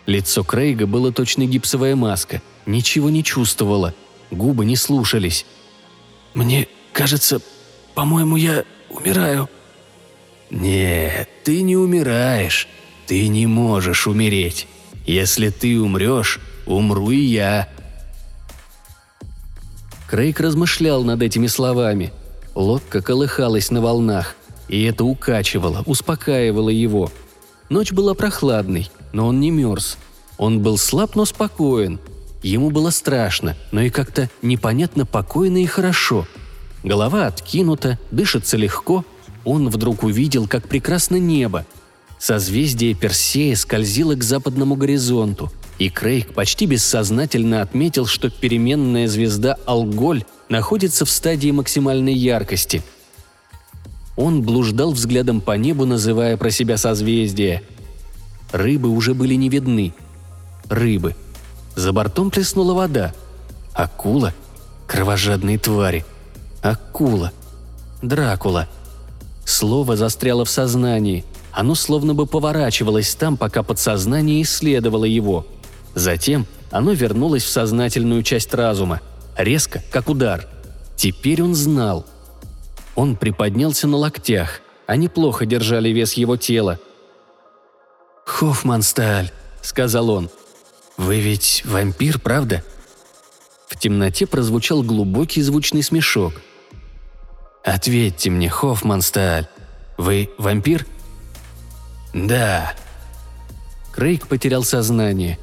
Лицо 0.06 0.44
Крейга 0.44 0.88
было 0.88 1.12
точно 1.12 1.46
гипсовая 1.46 1.96
маска, 1.96 2.42
ничего 2.66 3.10
не 3.10 3.24
чувствовало, 3.24 3.94
губы 4.32 4.66
не 4.66 4.76
слушались. 4.76 5.46
«Мне 6.34 6.68
кажется, 6.94 7.42
по-моему, 7.94 8.38
я 8.38 8.64
умираю». 8.90 9.50
«Нет, 10.50 11.30
ты 11.44 11.62
не 11.62 11.78
умираешь. 11.78 12.68
Ты 13.08 13.28
не 13.28 13.48
можешь 13.48 14.08
умереть. 14.08 14.68
Если 15.06 15.50
ты 15.50 15.80
умрешь, 15.80 16.40
умру 16.66 17.12
и 17.12 17.18
я». 17.18 17.70
Крейг 20.10 20.42
размышлял 20.42 21.04
над 21.04 21.22
этими 21.22 21.48
словами. 21.48 22.12
Лодка 22.54 23.02
колыхалась 23.02 23.72
на 23.72 23.82
волнах, 23.82 24.36
и 24.68 24.84
это 24.84 25.06
укачивало, 25.06 25.84
успокаивало 25.86 26.70
его. 26.70 27.10
Ночь 27.70 27.94
была 27.94 28.14
прохладной, 28.14 28.90
но 29.14 29.28
он 29.28 29.40
не 29.40 29.52
мерз. 29.52 29.98
Он 30.38 30.62
был 30.62 30.78
слаб, 30.78 31.16
но 31.16 31.26
спокоен. 31.26 32.00
Ему 32.42 32.72
было 32.72 32.90
страшно, 32.90 33.56
но 33.72 33.82
и 33.82 33.90
как-то 33.90 34.30
непонятно 34.42 35.06
покойно 35.06 35.62
и 35.62 35.68
хорошо. 35.68 36.28
Голова 36.84 37.28
откинута, 37.28 38.00
дышится 38.10 38.58
легко. 38.58 39.06
Он 39.46 39.70
вдруг 39.70 40.04
увидел, 40.04 40.48
как 40.48 40.68
прекрасно 40.68 41.18
небо. 41.18 41.66
Созвездие 42.18 42.96
Персея 42.96 43.56
скользило 43.56 44.16
к 44.16 44.24
западному 44.24 44.76
горизонту, 44.76 45.52
и 45.80 45.90
Крейг 45.90 46.34
почти 46.34 46.66
бессознательно 46.66 47.62
отметил, 47.62 48.06
что 48.06 48.30
переменная 48.30 49.08
звезда 49.08 49.58
Алголь 49.66 50.24
находится 50.50 51.06
в 51.06 51.10
стадии 51.10 51.52
максимальной 51.52 52.14
яркости. 52.14 52.84
Он 54.16 54.42
блуждал 54.42 54.92
взглядом 54.92 55.42
по 55.42 55.58
небу, 55.58 55.86
называя 55.86 56.38
про 56.38 56.50
себя 56.50 56.78
созвездие– 56.78 57.64
Рыбы 58.52 58.90
уже 58.90 59.14
были 59.14 59.36
не 59.36 59.50
видны. 59.50 59.94
Рыбы. 60.70 61.16
За 61.76 61.94
бортом 61.94 62.32
плеснула 62.32 62.74
вода. 62.74 63.14
Акула. 63.74 64.34
Кровожадные 64.88 65.58
твари. 65.58 66.06
Акула. 66.62 67.32
Дракула. 68.02 68.68
Слово 69.46 69.96
застряло 69.96 70.44
в 70.44 70.50
сознании. 70.50 71.24
Оно 71.54 71.76
словно 71.76 72.14
бы 72.14 72.26
поворачивалось 72.26 73.16
там, 73.16 73.38
пока 73.38 73.64
подсознание 73.64 74.42
исследовало 74.42 75.06
его. 75.06 75.46
Затем 75.96 76.46
оно 76.72 76.92
вернулось 76.92 77.44
в 77.44 77.50
сознательную 77.50 78.24
часть 78.24 78.54
разума. 78.54 79.02
Резко, 79.38 79.82
как 79.92 80.10
удар. 80.10 80.48
Теперь 80.96 81.42
он 81.42 81.56
знал. 81.56 82.06
Он 82.96 83.16
приподнялся 83.16 83.88
на 83.88 83.98
локтях. 83.98 84.62
Они 84.88 85.08
плохо 85.08 85.46
держали 85.46 85.90
вес 85.90 86.14
его 86.14 86.36
тела– 86.36 86.78
«Хоффмансталь»,— 88.26 89.32
сказал 89.62 90.10
он. 90.10 90.30
«Вы 90.98 91.20
ведь 91.20 91.64
вампир, 91.66 92.20
правда?» 92.20 92.64
В 93.68 93.78
темноте 93.78 94.26
прозвучал 94.28 94.84
глубокий 94.84 95.42
звучный 95.42 95.84
смешок. 95.84 96.34
«Ответьте 97.64 98.30
мне, 98.30 98.50
Хоффмансталь, 98.50 99.48
вы 99.98 100.30
вампир?» 100.38 100.86
«Да». 102.14 102.74
Крейг 103.94 104.28
потерял 104.28 104.64
сознание. 104.64 105.38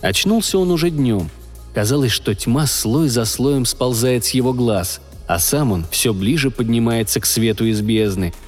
Очнулся 0.00 0.58
он 0.58 0.70
уже 0.70 0.90
днем. 0.90 1.30
Казалось, 1.74 2.12
что 2.12 2.34
тьма 2.34 2.66
слой 2.66 3.08
за 3.08 3.24
слоем 3.24 3.64
сползает 3.64 4.24
с 4.24 4.30
его 4.30 4.52
глаз, 4.52 5.00
а 5.26 5.38
сам 5.38 5.72
он 5.72 5.86
все 5.90 6.12
ближе 6.12 6.50
поднимается 6.50 7.20
к 7.20 7.26
свету 7.26 7.64
из 7.64 7.80
бездны— 7.80 8.32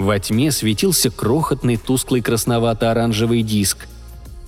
во 0.00 0.18
тьме 0.18 0.50
светился 0.50 1.10
крохотный 1.10 1.76
тусклый 1.76 2.22
красновато-оранжевый 2.22 3.42
диск. 3.42 3.86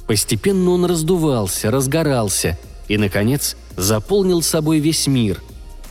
Постепенно 0.06 0.70
он 0.70 0.86
раздувался, 0.86 1.70
разгорался 1.70 2.58
и, 2.88 2.96
наконец, 2.96 3.56
заполнил 3.76 4.40
собой 4.40 4.78
весь 4.78 5.06
мир. 5.06 5.42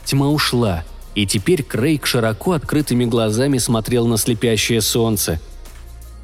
Тьма 0.04 0.28
ушла, 0.28 0.84
и 1.14 1.26
теперь 1.26 1.62
Крейг 1.62 2.06
широко 2.06 2.52
открытыми 2.52 3.04
глазами 3.04 3.58
смотрел 3.58 4.06
на 4.08 4.18
слепящее 4.18 4.80
солнце. 4.80 5.40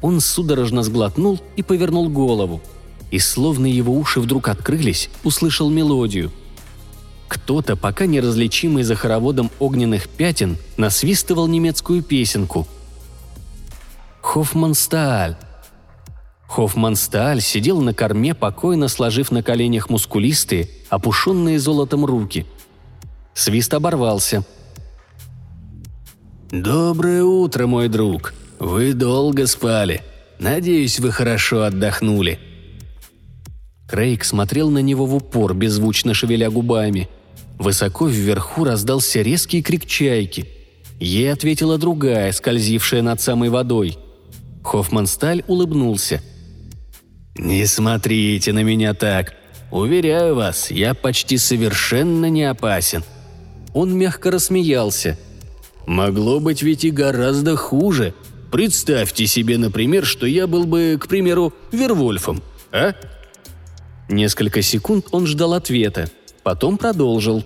Он 0.01 0.19
судорожно 0.19 0.83
сглотнул 0.83 1.39
и 1.55 1.63
повернул 1.63 2.09
голову. 2.09 2.61
И 3.09 3.19
словно 3.19 3.65
его 3.65 3.93
уши 3.93 4.19
вдруг 4.19 4.49
открылись, 4.49 5.09
услышал 5.23 5.69
мелодию. 5.69 6.31
Кто-то, 7.29 7.75
пока 7.75 8.05
неразличимый 8.05 8.83
за 8.83 8.95
хороводом 8.95 9.49
огненных 9.59 10.09
пятен, 10.09 10.57
насвистывал 10.77 11.47
немецкую 11.47 12.03
песенку. 12.03 12.67
Хоффманстааль. 14.29 15.37
Хоффманстааль 16.47 17.41
сидел 17.41 17.81
на 17.81 17.95
корме, 17.95 18.35
покойно 18.35 18.87
сложив 18.87 19.31
на 19.31 19.41
коленях 19.41 19.89
мускулистые, 19.89 20.69
опушенные 20.89 21.57
золотом 21.57 22.05
руки. 22.05 22.45
Свист 23.33 23.73
оборвался. 23.73 24.45
«Доброе 26.51 27.23
утро, 27.23 27.65
мой 27.65 27.87
друг. 27.87 28.35
Вы 28.59 28.93
долго 28.93 29.47
спали. 29.47 30.03
Надеюсь, 30.37 30.99
вы 30.99 31.11
хорошо 31.11 31.63
отдохнули». 31.63 32.37
Крейг 33.87 34.23
смотрел 34.23 34.69
на 34.69 34.83
него 34.83 35.07
в 35.07 35.15
упор, 35.15 35.55
беззвучно 35.55 36.13
шевеля 36.13 36.51
губами– 36.51 37.09
Высоко 37.57 38.07
вверху 38.07 38.63
раздался 38.63 39.21
резкий 39.21 39.61
крик 39.61 39.85
чайки. 39.85 40.47
Ей 40.97 41.29
ответила 41.29 41.77
другая, 41.77 42.31
скользившая 42.31 43.01
над 43.01 43.19
самой 43.19 43.49
водой. 43.49 43.97
Хоффмансталь 44.69 45.43
улыбнулся. 45.47 46.21
«Не 47.35 47.65
смотрите 47.65 48.53
на 48.53 48.61
меня 48.61 48.93
так. 48.93 49.33
Уверяю 49.71 50.35
вас, 50.35 50.69
я 50.69 50.93
почти 50.93 51.39
совершенно 51.39 52.27
не 52.27 52.43
опасен». 52.43 53.03
Он 53.73 53.97
мягко 53.97 54.29
рассмеялся. 54.29 55.17
«Могло 55.87 56.39
быть 56.39 56.61
ведь 56.61 56.83
и 56.83 56.91
гораздо 56.91 57.55
хуже. 57.55 58.13
Представьте 58.51 59.25
себе, 59.25 59.57
например, 59.57 60.05
что 60.05 60.27
я 60.27 60.45
был 60.45 60.65
бы, 60.65 60.99
к 61.01 61.07
примеру, 61.07 61.51
Вервольфом, 61.71 62.43
а?» 62.71 62.93
Несколько 64.07 64.61
секунд 64.61 65.07
он 65.09 65.25
ждал 65.25 65.53
ответа. 65.55 66.11
Потом 66.43 66.77
продолжил. 66.77 67.43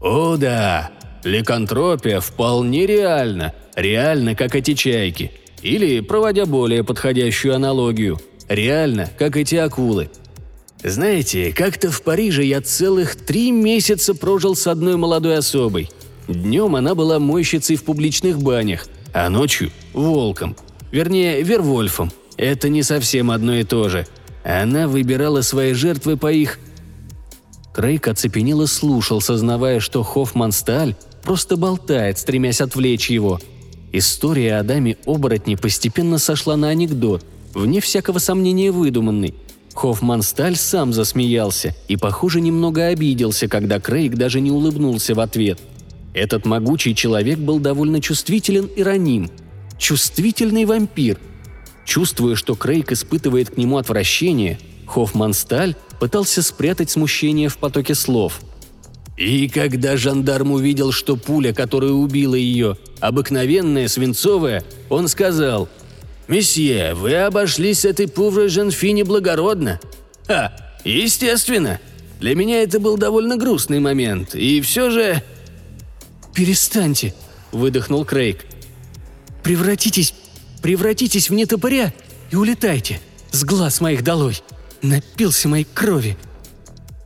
«О 0.00 0.36
да, 0.36 0.92
ликантропия 1.24 2.20
вполне 2.20 2.86
реальна. 2.86 3.54
Реально, 3.74 4.36
как 4.36 4.54
эти 4.54 4.74
чайки. 4.74 5.32
Или, 5.62 6.00
проводя 6.00 6.46
более 6.46 6.84
подходящую 6.84 7.54
аналогию, 7.54 8.20
реально, 8.48 9.10
как 9.18 9.36
эти 9.36 9.56
акулы. 9.56 10.10
Знаете, 10.82 11.52
как-то 11.52 11.90
в 11.90 12.02
Париже 12.02 12.44
я 12.44 12.60
целых 12.60 13.16
три 13.16 13.50
месяца 13.50 14.14
прожил 14.14 14.54
с 14.54 14.66
одной 14.66 14.96
молодой 14.96 15.38
особой. 15.38 15.90
Днем 16.28 16.76
она 16.76 16.94
была 16.94 17.18
мойщицей 17.18 17.76
в 17.76 17.84
публичных 17.84 18.40
банях, 18.40 18.86
а 19.12 19.28
ночью– 19.28 19.70
волком. 19.92 20.56
Вернее, 20.92 21.42
вервольфом. 21.42 22.12
Это 22.36 22.68
не 22.68 22.82
совсем 22.82 23.30
одно 23.30 23.56
и 23.56 23.64
то 23.64 23.88
же. 23.88 24.06
Она 24.44 24.86
выбирала 24.86 25.40
свои 25.40 25.72
жертвы 25.72 26.16
по 26.16 26.32
их 26.32 26.58
Крейг 27.78 28.08
оцепенело 28.08 28.66
слушал, 28.66 29.20
сознавая, 29.20 29.78
что 29.78 30.02
Хоффман 30.02 30.50
Сталь 30.50 30.96
просто 31.22 31.56
болтает, 31.56 32.18
стремясь 32.18 32.60
отвлечь 32.60 33.08
его. 33.08 33.38
История 33.92 34.56
о 34.56 34.62
даме 34.62 34.96
оборотни 35.06 35.54
постепенно 35.54 36.18
сошла 36.18 36.56
на 36.56 36.68
анекдот, 36.68 37.24
вне 37.54 37.80
всякого 37.80 38.18
сомнения 38.18 38.70
выдуманный. 38.70 39.34
Хоффман 39.74 40.22
Сталь 40.22 40.56
сам 40.56 40.92
засмеялся 40.92 41.74
и, 41.86 41.96
похоже, 41.96 42.40
немного 42.40 42.86
обиделся, 42.86 43.48
когда 43.48 43.80
Крейг 43.80 44.16
даже 44.16 44.40
не 44.40 44.50
улыбнулся 44.50 45.14
в 45.14 45.20
ответ. 45.20 45.60
Этот 46.14 46.46
могучий 46.46 46.94
человек 46.94 47.38
был 47.38 47.60
довольно 47.60 48.00
чувствителен 48.00 48.66
и 48.66 48.82
раним. 48.82 49.30
Чувствительный 49.78 50.64
вампир. 50.64 51.18
Чувствуя, 51.84 52.34
что 52.34 52.56
Крейг 52.56 52.92
испытывает 52.92 53.50
к 53.50 53.56
нему 53.56 53.78
отвращение, 53.78 54.58
Хоффмансталь 54.86 55.76
пытался 56.00 56.42
спрятать 56.42 56.90
смущение 56.90 57.48
в 57.48 57.58
потоке 57.58 57.94
слов. 57.94 58.40
И 59.18 59.48
когда 59.48 59.96
жандарм 59.96 60.52
увидел, 60.52 60.92
что 60.92 61.16
пуля, 61.16 61.52
которая 61.52 61.90
убила 61.90 62.36
ее, 62.36 62.78
обыкновенная, 63.00 63.88
свинцовая, 63.88 64.62
он 64.88 65.08
сказал 65.08 65.68
«Месье, 66.28 66.94
вы 66.94 67.14
обошлись 67.14 67.80
с 67.80 67.84
этой 67.84 68.06
пуврой 68.06 68.48
Жанфини 68.48 69.02
благородно». 69.02 69.80
«А, 70.28 70.54
естественно. 70.84 71.80
Для 72.20 72.36
меня 72.36 72.62
это 72.62 72.78
был 72.78 72.96
довольно 72.96 73.36
грустный 73.36 73.80
момент, 73.80 74.36
и 74.36 74.60
все 74.60 74.90
же...» 74.90 75.20
«Перестаньте»,— 76.32 77.12
выдохнул 77.50 78.04
Крейг. 78.04 78.46
«Превратитесь, 79.42 80.14
превратитесь 80.62 81.28
в 81.28 81.34
нетопыря 81.34 81.92
и 82.30 82.36
улетайте. 82.36 83.00
С 83.32 83.42
глаз 83.42 83.80
моих 83.80 84.04
долой. 84.04 84.40
Напился 84.80 85.48
моей 85.48 85.66
крови!» 85.74 86.16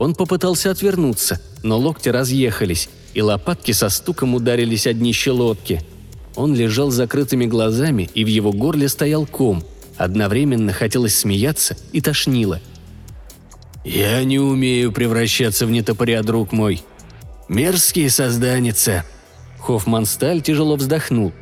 Он 0.02 0.16
попытался 0.16 0.72
отвернуться, 0.72 1.40
но 1.62 1.78
локти 1.78 2.08
разъехались, 2.08 2.88
и 3.14 3.22
лопатки 3.22 3.70
со 3.70 3.88
стуком 3.88 4.34
ударились 4.34 4.88
о 4.88 4.92
днище 4.92 5.30
лодки. 5.30 5.80
Он 6.34 6.56
лежал 6.56 6.90
с 6.90 6.96
закрытыми 6.96 7.46
глазами, 7.46 8.10
и 8.12 8.24
в 8.24 8.26
его 8.26 8.52
горле 8.52 8.88
стоял 8.88 9.26
ком. 9.26 9.62
Одновременно 9.96 10.72
хотелось 10.72 11.16
смеяться 11.16 11.76
и 11.92 12.00
тошнило. 12.00 12.60
«Я 13.84 14.24
не 14.24 14.40
умею 14.40 14.90
превращаться 14.90 15.66
в 15.66 15.70
нетопыря, 15.70 16.24
друг 16.24 16.50
мой. 16.50 16.82
Мерзкие 17.48 18.10
созданица!» 18.10 19.04
Хоффмансталь 19.60 20.42
тяжело 20.42 20.74
вздохнул. 20.74 21.32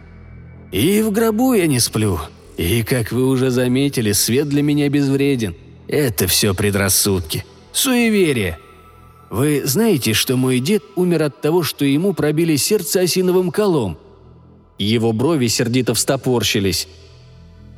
«И 0.71 1.01
в 1.01 1.13
гробу 1.13 1.55
я 1.55 1.67
не 1.67 1.81
сплю. 1.81 2.21
И, 2.59 2.83
как 2.83 3.11
вы 3.11 3.27
уже 3.27 3.51
заметили, 3.51 4.13
свет 4.13 4.51
для 4.51 4.61
меня 4.61 4.91
безвреден. 4.91 5.57
Это 5.89 6.27
все 6.27 6.53
предрассудки. 6.53 7.47
Суеверие. 7.73 8.59
Вы 9.31 9.63
знаете, 9.65 10.13
что 10.13 10.37
мой 10.37 10.59
дед 10.59 10.83
умер 10.97 11.23
от 11.23 11.41
того, 11.41 11.63
что 11.63 11.85
ему 11.85 12.15
пробили 12.15 12.57
сердце 12.57 13.01
осиновым 13.01 13.51
колом? 13.51 13.99
Его 14.79 15.13
брови 15.13 15.47
сердито 15.47 15.95
встопорщились. 15.95 16.89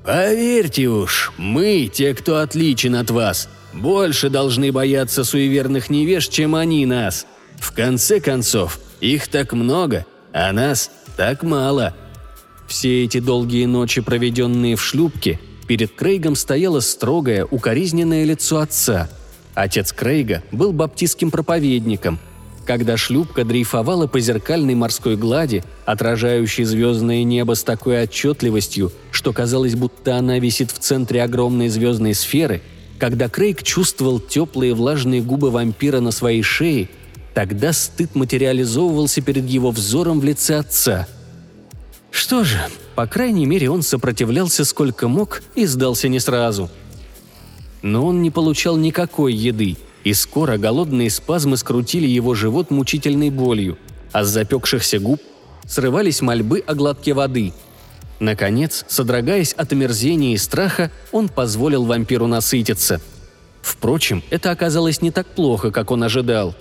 «Поверьте 0.04 0.88
уж, 0.88 1.32
мы, 1.36 1.88
те, 1.92 2.14
кто 2.14 2.38
отличен 2.38 2.96
от 2.96 3.10
вас, 3.10 3.48
больше 3.72 4.30
должны 4.30 4.72
бояться 4.72 5.22
суеверных 5.22 5.90
невеж, 5.90 6.28
чем 6.28 6.54
они 6.54 6.86
нас. 6.86 7.26
В 7.60 7.72
конце 7.72 8.18
концов, 8.18 8.80
их 9.00 9.28
так 9.28 9.52
много, 9.52 10.06
а 10.32 10.52
нас 10.52 10.90
так 11.16 11.42
мало». 11.42 11.94
Все 12.66 13.04
эти 13.04 13.20
долгие 13.20 13.66
ночи, 13.66 14.00
проведенные 14.00 14.76
в 14.76 14.82
шлюпке, 14.82 15.38
Перед 15.66 15.92
Крейгом 15.92 16.36
стояло 16.36 16.80
строгое, 16.80 17.44
укоризненное 17.44 18.24
лицо 18.24 18.58
отца. 18.58 19.08
Отец 19.54 19.92
Крейга 19.92 20.42
был 20.50 20.72
баптистским 20.72 21.30
проповедником. 21.30 22.18
Когда 22.66 22.96
шлюпка 22.96 23.44
дрейфовала 23.44 24.06
по 24.06 24.20
зеркальной 24.20 24.74
морской 24.74 25.16
глади, 25.16 25.64
отражающей 25.84 26.64
звездное 26.64 27.24
небо 27.24 27.54
с 27.54 27.64
такой 27.64 28.02
отчетливостью, 28.02 28.92
что 29.10 29.32
казалось, 29.32 29.74
будто 29.74 30.16
она 30.16 30.38
висит 30.38 30.70
в 30.70 30.78
центре 30.78 31.22
огромной 31.22 31.68
звездной 31.68 32.14
сферы, 32.14 32.62
когда 32.98 33.28
Крейг 33.28 33.64
чувствовал 33.64 34.20
теплые 34.20 34.74
влажные 34.74 35.22
губы 35.22 35.50
вампира 35.50 35.98
на 35.98 36.12
своей 36.12 36.42
шее, 36.42 36.88
тогда 37.34 37.72
стыд 37.72 38.14
материализовывался 38.14 39.22
перед 39.22 39.48
его 39.48 39.72
взором 39.72 40.20
в 40.20 40.24
лице 40.24 40.56
отца. 40.56 41.08
Что 42.12 42.44
же, 42.44 42.60
по 42.94 43.06
крайней 43.06 43.46
мере, 43.46 43.70
он 43.70 43.82
сопротивлялся 43.82 44.64
сколько 44.64 45.08
мог 45.08 45.42
и 45.56 45.66
сдался 45.66 46.08
не 46.08 46.20
сразу. 46.20 46.70
Но 47.82 48.06
он 48.06 48.22
не 48.22 48.30
получал 48.30 48.76
никакой 48.76 49.34
еды, 49.34 49.76
и 50.04 50.14
скоро 50.14 50.56
голодные 50.56 51.10
спазмы 51.10 51.56
скрутили 51.56 52.06
его 52.06 52.34
живот 52.34 52.70
мучительной 52.70 53.30
болью, 53.30 53.76
а 54.12 54.24
с 54.24 54.28
запекшихся 54.28 54.98
губ 54.98 55.20
срывались 55.66 56.22
мольбы 56.22 56.62
о 56.66 56.74
глотке 56.74 57.12
воды. 57.12 57.52
Наконец, 58.20 58.84
содрогаясь 58.88 59.52
от 59.52 59.72
омерзения 59.72 60.34
и 60.34 60.38
страха, 60.38 60.90
он 61.10 61.28
позволил 61.28 61.84
вампиру 61.84 62.26
насытиться. 62.26 63.00
Впрочем, 63.62 64.22
это 64.30 64.50
оказалось 64.50 65.02
не 65.02 65.10
так 65.10 65.26
плохо, 65.26 65.70
как 65.70 65.90
он 65.90 66.04
ожидал. 66.04 66.54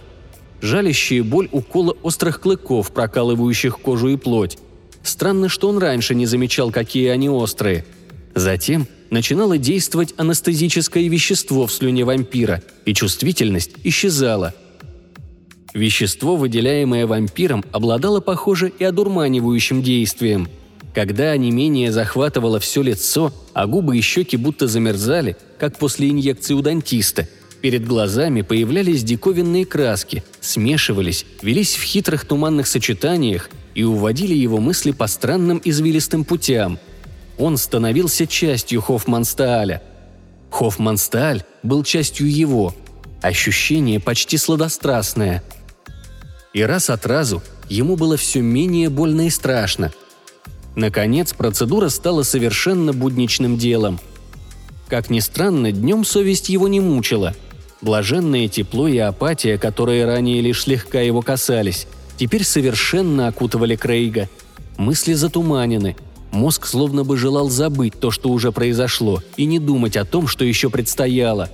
Жалящая 0.61 1.23
боль 1.23 1.49
укола 1.51 1.95
острых 2.03 2.41
клыков, 2.41 2.91
прокалывающих 2.91 3.79
кожу 3.79 4.09
и 4.09 4.17
плоть, 4.17 4.57
Странно, 5.03 5.49
что 5.49 5.69
он 5.69 5.77
раньше 5.77 6.15
не 6.15 6.25
замечал, 6.25 6.71
какие 6.71 7.09
они 7.09 7.29
острые. 7.29 7.85
Затем 8.35 8.87
начинало 9.09 9.57
действовать 9.57 10.13
анестезическое 10.17 11.07
вещество 11.07 11.67
в 11.67 11.71
слюне 11.71 12.05
вампира, 12.05 12.61
и 12.85 12.93
чувствительность 12.93 13.71
исчезала. 13.83 14.53
Вещество, 15.73 16.35
выделяемое 16.35 17.07
вампиром, 17.07 17.63
обладало, 17.71 18.19
похоже, 18.19 18.71
и 18.77 18.83
одурманивающим 18.83 19.81
действием. 19.81 20.49
Когда 20.93 21.31
онемение 21.31 21.91
захватывало 21.91 22.59
все 22.59 22.81
лицо, 22.81 23.33
а 23.53 23.67
губы 23.67 23.97
и 23.97 24.01
щеки 24.01 24.35
будто 24.35 24.67
замерзали, 24.67 25.37
как 25.57 25.77
после 25.77 26.09
инъекции 26.09 26.53
у 26.53 26.61
дантиста, 26.61 27.27
перед 27.61 27.85
глазами 27.85 28.41
появлялись 28.41 29.03
диковинные 29.03 29.65
краски, 29.65 30.23
смешивались, 30.41 31.25
велись 31.41 31.75
в 31.75 31.83
хитрых 31.83 32.25
туманных 32.25 32.67
сочетаниях 32.67 33.49
и 33.75 33.83
уводили 33.83 34.33
его 34.33 34.57
мысли 34.57 34.91
по 34.91 35.07
странным 35.07 35.61
извилистым 35.63 36.25
путям. 36.25 36.77
Он 37.41 37.57
становился 37.57 38.27
частью 38.27 38.81
Хоффманстааля. 38.81 39.81
Хоффманстааль 40.51 41.43
был 41.63 41.83
частью 41.83 42.31
его. 42.31 42.75
Ощущение 43.23 43.99
почти 43.99 44.37
сладострастное. 44.37 45.43
И 46.53 46.61
раз 46.61 46.91
от 46.91 47.07
разу 47.07 47.41
ему 47.67 47.95
было 47.95 48.15
все 48.15 48.41
менее 48.41 48.89
больно 48.89 49.21
и 49.21 49.31
страшно. 49.31 49.91
Наконец, 50.75 51.33
процедура 51.33 51.89
стала 51.89 52.21
совершенно 52.21 52.93
будничным 52.93 53.57
делом. 53.57 53.99
Как 54.87 55.09
ни 55.09 55.19
странно, 55.19 55.71
днем 55.71 56.05
совесть 56.05 56.49
его 56.49 56.67
не 56.67 56.79
мучила. 56.79 57.33
Блаженное 57.81 58.49
тепло 58.49 58.87
и 58.87 58.99
апатия, 58.99 59.57
которые 59.57 60.05
ранее 60.05 60.41
лишь 60.41 60.61
слегка 60.61 61.01
его 61.01 61.23
касались, 61.23 61.87
теперь 62.17 62.43
совершенно 62.43 63.27
окутывали 63.27 63.75
Крейга. 63.75 64.29
Мысли 64.77 65.13
затуманены. 65.13 65.95
Мозг 66.31 66.65
словно 66.65 67.03
бы 67.03 67.17
желал 67.17 67.49
забыть 67.49 67.99
то, 67.99 68.11
что 68.11 68.29
уже 68.29 68.51
произошло, 68.51 69.21
и 69.37 69.45
не 69.45 69.59
думать 69.59 69.97
о 69.97 70.05
том, 70.05 70.27
что 70.27 70.45
еще 70.45 70.69
предстояло. 70.69 71.49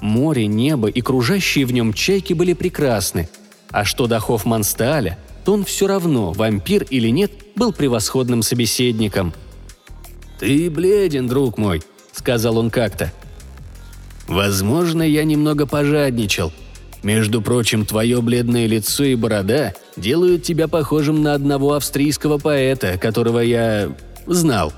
Море, 0.00 0.46
небо 0.46 0.88
и 0.88 1.00
кружащие 1.00 1.66
в 1.66 1.72
нем 1.72 1.92
чайки 1.92 2.32
были 2.32 2.52
прекрасны– 2.52 3.28
а 3.74 3.84
что 3.84 4.06
до 4.06 4.20
Хоффманстааля, 4.20 5.18
то 5.44 5.52
он 5.52 5.64
все 5.64 5.88
равно, 5.88 6.30
вампир 6.30 6.84
или 6.90 7.08
нет, 7.08 7.32
был 7.56 7.72
превосходным 7.72 8.42
собеседником. 8.42 9.34
«Ты 10.38 10.70
бледен, 10.70 11.26
друг 11.26 11.58
мой»,— 11.58 11.82
сказал 12.12 12.58
он 12.58 12.70
как-то. 12.70 13.12
«Возможно, 14.28 15.02
я 15.02 15.24
немного 15.24 15.66
пожадничал. 15.66 16.52
Между 17.04 17.40
прочим, 17.40 17.86
твое 17.86 18.20
бледное 18.20 18.66
лицо 18.66 19.04
и 19.04 19.14
борода 19.14 19.74
делают 19.96 20.42
тебя 20.42 20.66
похожим 20.66 21.22
на 21.22 21.34
одного 21.34 21.74
австрийского 21.74 22.38
поэта, 22.38 22.98
которого 22.98 23.38
я... 23.38 23.94
знал. 24.26 24.72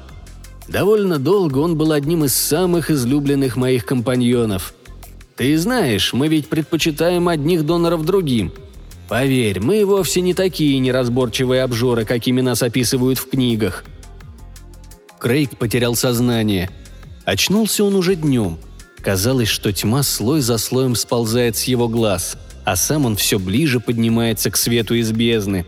Довольно 0.69 1.19
долго 1.19 1.57
он 1.59 1.79
был 1.79 1.93
одним 1.93 2.25
из 2.25 2.35
самых 2.35 2.91
излюбленных 2.91 3.57
моих 3.57 3.87
компаньонов. 3.87 4.75
Ты 5.37 5.57
знаешь, 5.57 6.13
мы 6.13 6.29
ведь 6.29 6.49
предпочитаем 6.49 7.29
одних 7.29 7.65
доноров 7.65 8.05
другим— 8.05 8.53
Поверь, 9.09 9.61
мы 9.61 9.87
вовсе 9.87 10.21
не 10.21 10.35
такие 10.35 10.79
неразборчивые 10.81 11.63
обжоры, 11.63 12.05
какими 12.05 12.41
нас 12.41 12.63
описывают 12.63 13.19
в 13.19 13.29
книгах. 13.29 13.85
Крейг 15.21 15.57
потерял 15.57 15.95
сознание. 15.95 16.71
Очнулся 17.25 17.85
он 17.85 17.95
уже 17.95 18.17
днем. 18.17 18.59
Казалось, 19.07 19.47
что 19.47 19.73
тьма 19.73 20.03
слой 20.03 20.41
за 20.41 20.59
слоем 20.59 20.97
сползает 20.97 21.57
с 21.57 21.63
его 21.63 21.87
глаз, 21.89 22.37
а 22.65 22.75
сам 22.75 23.07
он 23.07 23.15
все 23.15 23.39
ближе 23.39 23.79
поднимается 23.79 24.51
к 24.51 24.57
свету 24.57 24.97
из 24.97 25.13
бездны. 25.13 25.65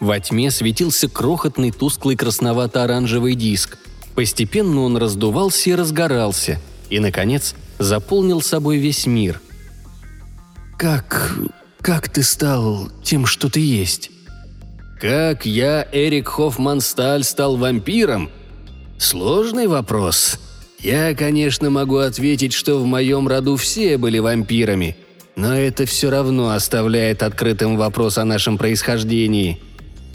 Во 0.00 0.18
тьме 0.18 0.50
светился 0.50 1.06
крохотный 1.10 1.72
тусклый 1.72 2.16
красновато-оранжевый 2.16 3.34
диск. 3.34 3.76
Постепенно 4.14 4.80
он 4.80 4.96
раздувался 4.96 5.68
и 5.68 5.74
разгорался, 5.74 6.58
и, 6.88 7.00
наконец, 7.00 7.54
заполнил 7.78 8.40
собой 8.40 8.78
весь 8.78 9.04
мир. 9.04 9.42
«Как 10.78 11.36
как 11.82 12.08
ты 12.08 12.22
стал 12.22 12.88
тем, 13.02 13.26
что 13.26 13.50
ты 13.50 13.60
есть?» 13.60 14.10
«Как 14.98 15.44
я, 15.44 15.86
Эрик 15.92 16.28
Хоффмансталь, 16.28 17.24
стал 17.24 17.58
вампиром?» 17.58 18.30
«Сложный 18.96 19.66
вопрос. 19.66 20.38
Я, 20.84 21.14
конечно, 21.14 21.70
могу 21.70 21.96
ответить, 21.96 22.52
что 22.52 22.78
в 22.78 22.86
моем 22.86 23.26
роду 23.26 23.56
все 23.56 23.98
были 23.98 24.20
вампирами, 24.20 24.96
но 25.34 25.52
это 25.52 25.86
все 25.86 26.10
равно 26.10 26.50
оставляет 26.50 27.24
открытым 27.24 27.76
вопрос 27.76 28.18
о 28.18 28.24
нашем 28.24 28.58
происхождении. 28.58 29.60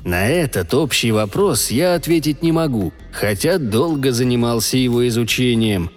На 0.06 0.28
этот 0.28 0.74
общий 0.74 1.12
вопрос 1.12 1.72
я 1.72 1.96
ответить 1.96 2.42
не 2.42 2.54
могу, 2.54 2.94
хотя 3.12 3.58
долго 3.58 4.14
занимался 4.14 4.78
его 4.78 5.06
изучением. 5.10 5.92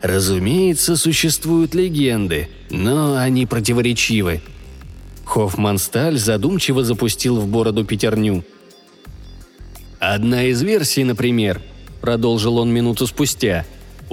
Разумеется, 0.00 0.96
существуют 0.96 1.74
легенды, 1.74 2.48
но 2.70 3.16
они 3.16 3.44
противоречивы– 3.44 4.40
Хоффмансталь 5.32 6.18
задумчиво 6.18 6.84
запустил 6.84 7.40
в 7.40 7.46
бороду 7.46 7.86
пятерню. 7.86 8.44
«Одна 9.98 10.44
из 10.44 10.62
версий, 10.62 11.04
например»,— 11.04 11.62
продолжил 12.02 12.58
он 12.58 12.70
минуту 12.70 13.06
спустя, 13.06 13.64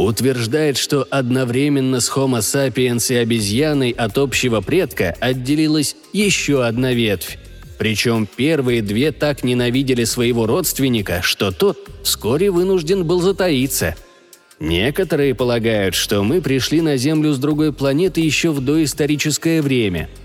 утверждает, 0.05 0.77
что 0.77 1.05
одновременно 1.09 1.99
с 1.99 2.09
Homo 2.09 2.39
sapiens 2.39 3.13
и 3.13 3.17
обезьяной 3.17 3.91
от 3.91 4.17
общего 4.17 4.61
предка 4.61 5.15
отделилась 5.19 5.95
еще 6.13 6.65
одна 6.65 6.93
ветвь. 6.93 7.37
Причем 7.77 8.27
первые 8.27 8.81
две 8.81 9.11
так 9.11 9.43
ненавидели 9.43 10.03
своего 10.03 10.45
родственника, 10.45 11.21
что 11.21 11.51
тот 11.51 11.77
вскоре 12.03 12.51
вынужден 12.51 13.05
был 13.05 13.21
затаиться. 13.21 13.95
Некоторые 14.59 15.35
полагают, 15.35 15.95
что 15.95 16.21
мы 16.23 16.41
пришли 16.41 16.81
на 16.81 16.97
Землю 16.97 17.31
с 17.33 17.37
другой 17.37 17.71
планеты 17.71 18.21
еще 18.21 18.51
в 18.51 18.59
доисторическое 18.61 19.61
время– 19.61 20.09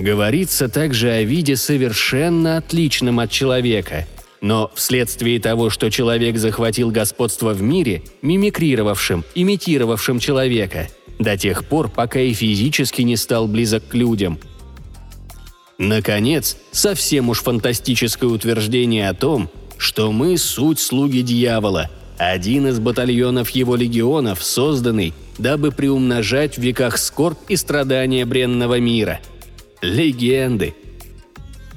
Говорится 0.00 0.70
также 0.70 1.10
о 1.10 1.22
виде 1.24 1.56
совершенно 1.56 2.56
отличном 2.56 3.20
от 3.20 3.30
человека, 3.30 4.06
но 4.40 4.70
вследствие 4.74 5.40
того, 5.40 5.70
что 5.70 5.90
человек 5.90 6.36
захватил 6.38 6.90
господство 6.90 7.52
в 7.52 7.62
мире, 7.62 8.02
мимикрировавшим, 8.22 9.24
имитировавшим 9.34 10.18
человека, 10.18 10.88
до 11.18 11.36
тех 11.36 11.64
пор, 11.66 11.88
пока 11.88 12.20
и 12.20 12.32
физически 12.32 13.02
не 13.02 13.16
стал 13.16 13.46
близок 13.46 13.86
к 13.88 13.94
людям. 13.94 14.38
Наконец, 15.78 16.56
совсем 16.72 17.28
уж 17.28 17.42
фантастическое 17.42 18.26
утверждение 18.26 19.08
о 19.08 19.14
том, 19.14 19.50
что 19.78 20.12
мы 20.12 20.36
суть 20.36 20.80
слуги 20.80 21.20
дьявола, 21.20 21.90
один 22.18 22.66
из 22.66 22.78
батальонов 22.78 23.50
его 23.50 23.76
легионов, 23.76 24.42
созданный, 24.44 25.14
дабы 25.38 25.72
приумножать 25.72 26.58
в 26.58 26.60
веках 26.60 26.98
скорбь 26.98 27.38
и 27.48 27.56
страдания 27.56 28.26
бренного 28.26 28.78
мира– 28.78 29.20
Легенды. 29.82 30.74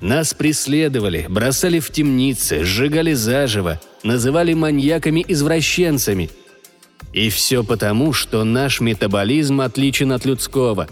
Нас 0.04 0.34
преследовали, 0.34 1.28
бросали 1.30 1.80
в 1.80 1.90
темницы, 1.90 2.66
сжигали 2.66 3.14
заживо, 3.14 3.80
называли 4.04 4.54
маньяками-извращенцами. 4.54 6.30
И 7.14 7.30
все 7.30 7.64
потому, 7.64 8.12
что 8.12 8.44
наш 8.44 8.82
метаболизм 8.82 9.62
отличен 9.62 10.12
от 10.12 10.26
людского. 10.26 10.90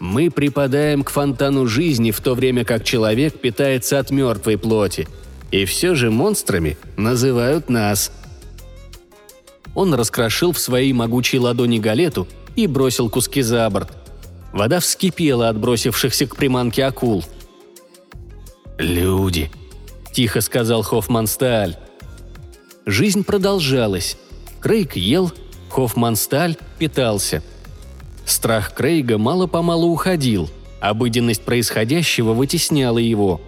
Мы 0.00 0.30
припадаем 0.30 1.04
к 1.04 1.10
фонтану 1.10 1.66
жизни, 1.66 2.10
в 2.12 2.22
то 2.22 2.34
время 2.34 2.64
как 2.64 2.82
человек 2.82 3.38
питается 3.38 3.98
от 3.98 4.10
мертвой 4.10 4.56
плоти. 4.56 5.06
И 5.50 5.66
все 5.66 5.94
же 5.94 6.10
монстрами 6.10 6.78
называют 6.96 7.68
нас. 7.68 8.10
Он 9.74 9.92
раскрошил 9.92 10.52
в 10.52 10.58
своей 10.58 10.94
могучей 10.94 11.38
ладони 11.40 11.78
галету 11.78 12.26
и 12.56 12.66
бросил 12.66 13.10
куски 13.10 13.42
за 13.42 13.68
борт– 13.68 13.92
Вода 14.56 14.80
вскипела 14.80 15.50
от 15.50 15.58
бросившихся 15.58 16.26
к 16.26 16.34
приманке 16.34 16.86
акул. 16.86 17.22
«Люди»,– 18.78 19.50
тихо 20.12 20.40
сказал 20.40 20.82
Хоффмансталь. 20.82 21.76
Жизнь 22.84 23.24
продолжалась. 23.24 24.16
Крейг 24.60 24.96
ел, 24.96 25.32
Хоффмансталь 25.70 26.56
питался. 26.78 27.42
Страх 28.24 28.74
Крейга 28.74 29.18
мало-помалу 29.18 29.92
уходил, 29.92 30.50
обыденность 30.80 31.42
происходящего 31.42 32.32
вытесняла 32.32 32.98
его. 32.98 33.40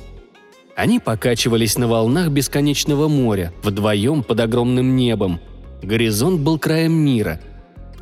Они 0.76 1.00
покачивались 1.00 1.76
на 1.76 1.88
волнах 1.88 2.28
бесконечного 2.28 3.08
моря, 3.08 3.52
вдвоем 3.62 4.22
под 4.22 4.40
огромным 4.40 4.96
небом. 4.96 5.40
Горизонт 5.82 6.40
был 6.40 6.58
краем 6.58 6.92
мира. 6.92 7.40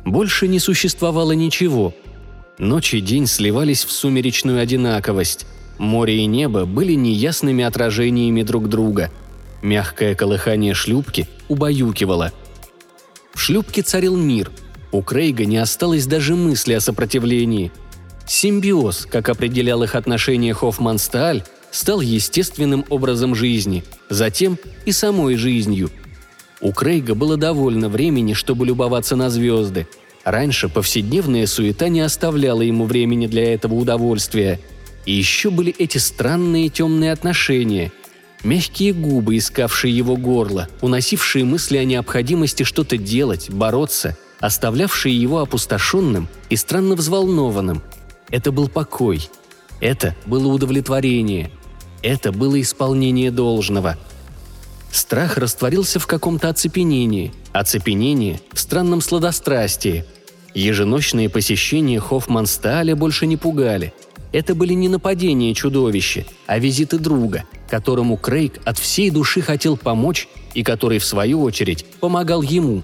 Больше 0.05 0.47
не 0.47 0.59
существовало 0.59 1.31
ничего– 1.33 1.93
Ночь 2.59 2.95
и 2.95 3.01
день 3.01 3.27
сливались 3.27 3.85
в 3.85 3.91
сумеречную 3.91 4.59
одинаковость. 4.59 5.45
Море 5.77 6.17
и 6.17 6.25
небо 6.25 6.65
были 6.65 6.93
неясными 6.93 7.63
отражениями 7.63 8.41
друг 8.41 8.69
друга. 8.69 9.11
Мягкое 9.61 10.15
колыхание 10.15 10.73
шлюпки 10.73 11.27
убаюкивало. 11.47 12.31
В 13.33 13.39
шлюпке 13.39 13.81
царил 13.81 14.15
мир. 14.15 14.51
У 14.91 15.01
Крейга 15.01 15.45
не 15.45 15.57
осталось 15.57 16.07
даже 16.07 16.35
мысли 16.35 16.73
о 16.73 16.81
сопротивлении. 16.81 17.71
Симбиоз, 18.25 19.05
как 19.05 19.29
определял 19.29 19.83
их 19.83 19.95
отношение 19.95 20.53
Хоффман-Стааль, 20.53 21.43
стал 21.71 22.01
естественным 22.01 22.85
образом 22.89 23.35
жизни, 23.35 23.83
затем 24.09 24.57
и 24.85 24.91
самой 24.91 25.35
жизнью. 25.35 25.89
У 26.59 26.71
Крейга 26.71 27.13
было 27.13 27.37
довольно 27.37 27.89
времени, 27.89 28.33
чтобы 28.33 28.65
любоваться 28.65 29.15
на 29.15 29.29
звезды– 29.29 29.87
Раньше 30.27 30.67
повседневная 30.67 31.47
суета 31.47 31.87
не 31.87 32.01
оставляла 32.01 32.61
ему 32.61 32.83
времени 32.83 33.27
для 33.27 33.53
этого 33.53 33.75
удовольствия. 33.75 34.59
И 35.07 35.13
еще 35.13 35.49
были 35.49 35.73
эти 35.79 35.97
странные 35.97 36.67
темные 36.67 37.13
отношения. 37.13 37.93
Мягкие 38.43 38.91
губы, 38.91 39.37
искавшие 39.37 39.95
его 39.95 40.17
горло, 40.17 40.67
уносившие 40.81 41.45
мысли 41.45 41.77
о 41.77 41.85
необходимости 41.85 42.63
что-то 42.63 42.97
делать, 42.97 43.49
бороться, 43.49 44.17
оставлявшие 44.41 45.19
его 45.19 45.39
опустошенным 45.39 46.27
и 46.49 46.57
странно 46.57 46.95
взволнованным. 46.95 47.81
Это 48.29 48.51
был 48.51 48.67
покой. 48.67 49.29
Это 49.79 50.13
было 50.25 50.47
удовлетворение. 50.47 51.51
Это 52.03 52.33
было 52.33 52.59
исполнение 52.59 53.31
должного. 53.31 53.97
Страх 54.91 55.37
растворился 55.37 55.99
в 55.99 56.07
каком-то 56.07 56.49
оцепенении, 56.49 57.33
оцепенение 57.53 58.41
в 58.51 58.59
странном 58.59 58.99
сладострастии– 58.99 60.03
Еженочные 60.57 61.29
посещения 61.29 61.99
Хоффманстааля 61.99 62.95
больше 62.95 63.27
не 63.27 63.37
пугали. 63.37 63.93
Это 64.31 64.55
были 64.55 64.73
не 64.73 64.89
нападения 64.89 65.53
чудовища, 65.53 66.25
а 66.45 66.59
визиты 66.59 66.99
друга, 66.99 67.45
которому 67.69 68.17
Крейг 68.17 68.59
от 68.65 68.77
всей 68.77 69.09
души 69.09 69.41
хотел 69.41 69.77
помочь 69.77 70.27
и 70.53 70.63
который, 70.63 70.99
в 70.99 71.05
свою 71.05 71.41
очередь, 71.41 71.85
помогал 71.99 72.41
ему. 72.41 72.83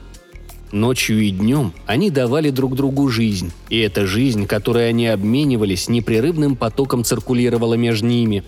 Ночью 0.71 1.21
и 1.21 1.29
днем 1.29 1.71
они 1.85 2.09
давали 2.09 2.49
друг 2.49 2.75
другу 2.75 3.07
жизнь, 3.07 3.51
и 3.69 3.77
эта 3.77 4.07
жизнь, 4.07 4.47
которой 4.47 4.89
они 4.89 5.07
обменивались, 5.07 5.87
непрерывным 5.87 6.55
потоком 6.55 7.03
циркулировала 7.03 7.75
между 7.75 8.07
ними. 8.07 8.43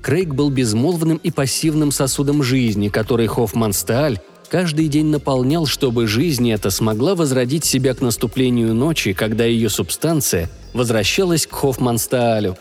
Крейг 0.00 0.34
был 0.34 0.50
безмолвным 0.50 1.18
и 1.18 1.30
пассивным 1.30 1.92
сосудом 1.92 2.42
жизни, 2.42 2.88
который 2.88 3.28
Хоффманстааль 3.28 4.18
каждый 4.52 4.88
день 4.88 5.06
наполнял, 5.06 5.64
чтобы 5.64 6.06
жизнь 6.06 6.50
эта 6.52 6.68
смогла 6.68 7.14
возродить 7.14 7.64
себя 7.64 7.94
к 7.94 8.02
наступлению 8.02 8.74
ночи, 8.74 9.14
когда 9.14 9.46
ее 9.46 9.70
субстанция 9.70 10.50
возвращалась 10.74 11.46
к 11.46 11.52
Хоффманстаалю. 11.52 12.58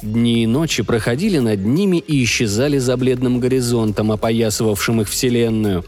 Дни 0.00 0.44
и 0.44 0.46
ночи 0.46 0.84
проходили 0.84 1.38
над 1.38 1.64
ними 1.64 1.96
и 1.96 2.22
исчезали 2.22 2.78
за 2.78 2.96
бледным 2.96 3.40
горизонтом, 3.40 4.12
опоясывавшим 4.12 5.00
их 5.00 5.08
Вселенную. 5.08 5.84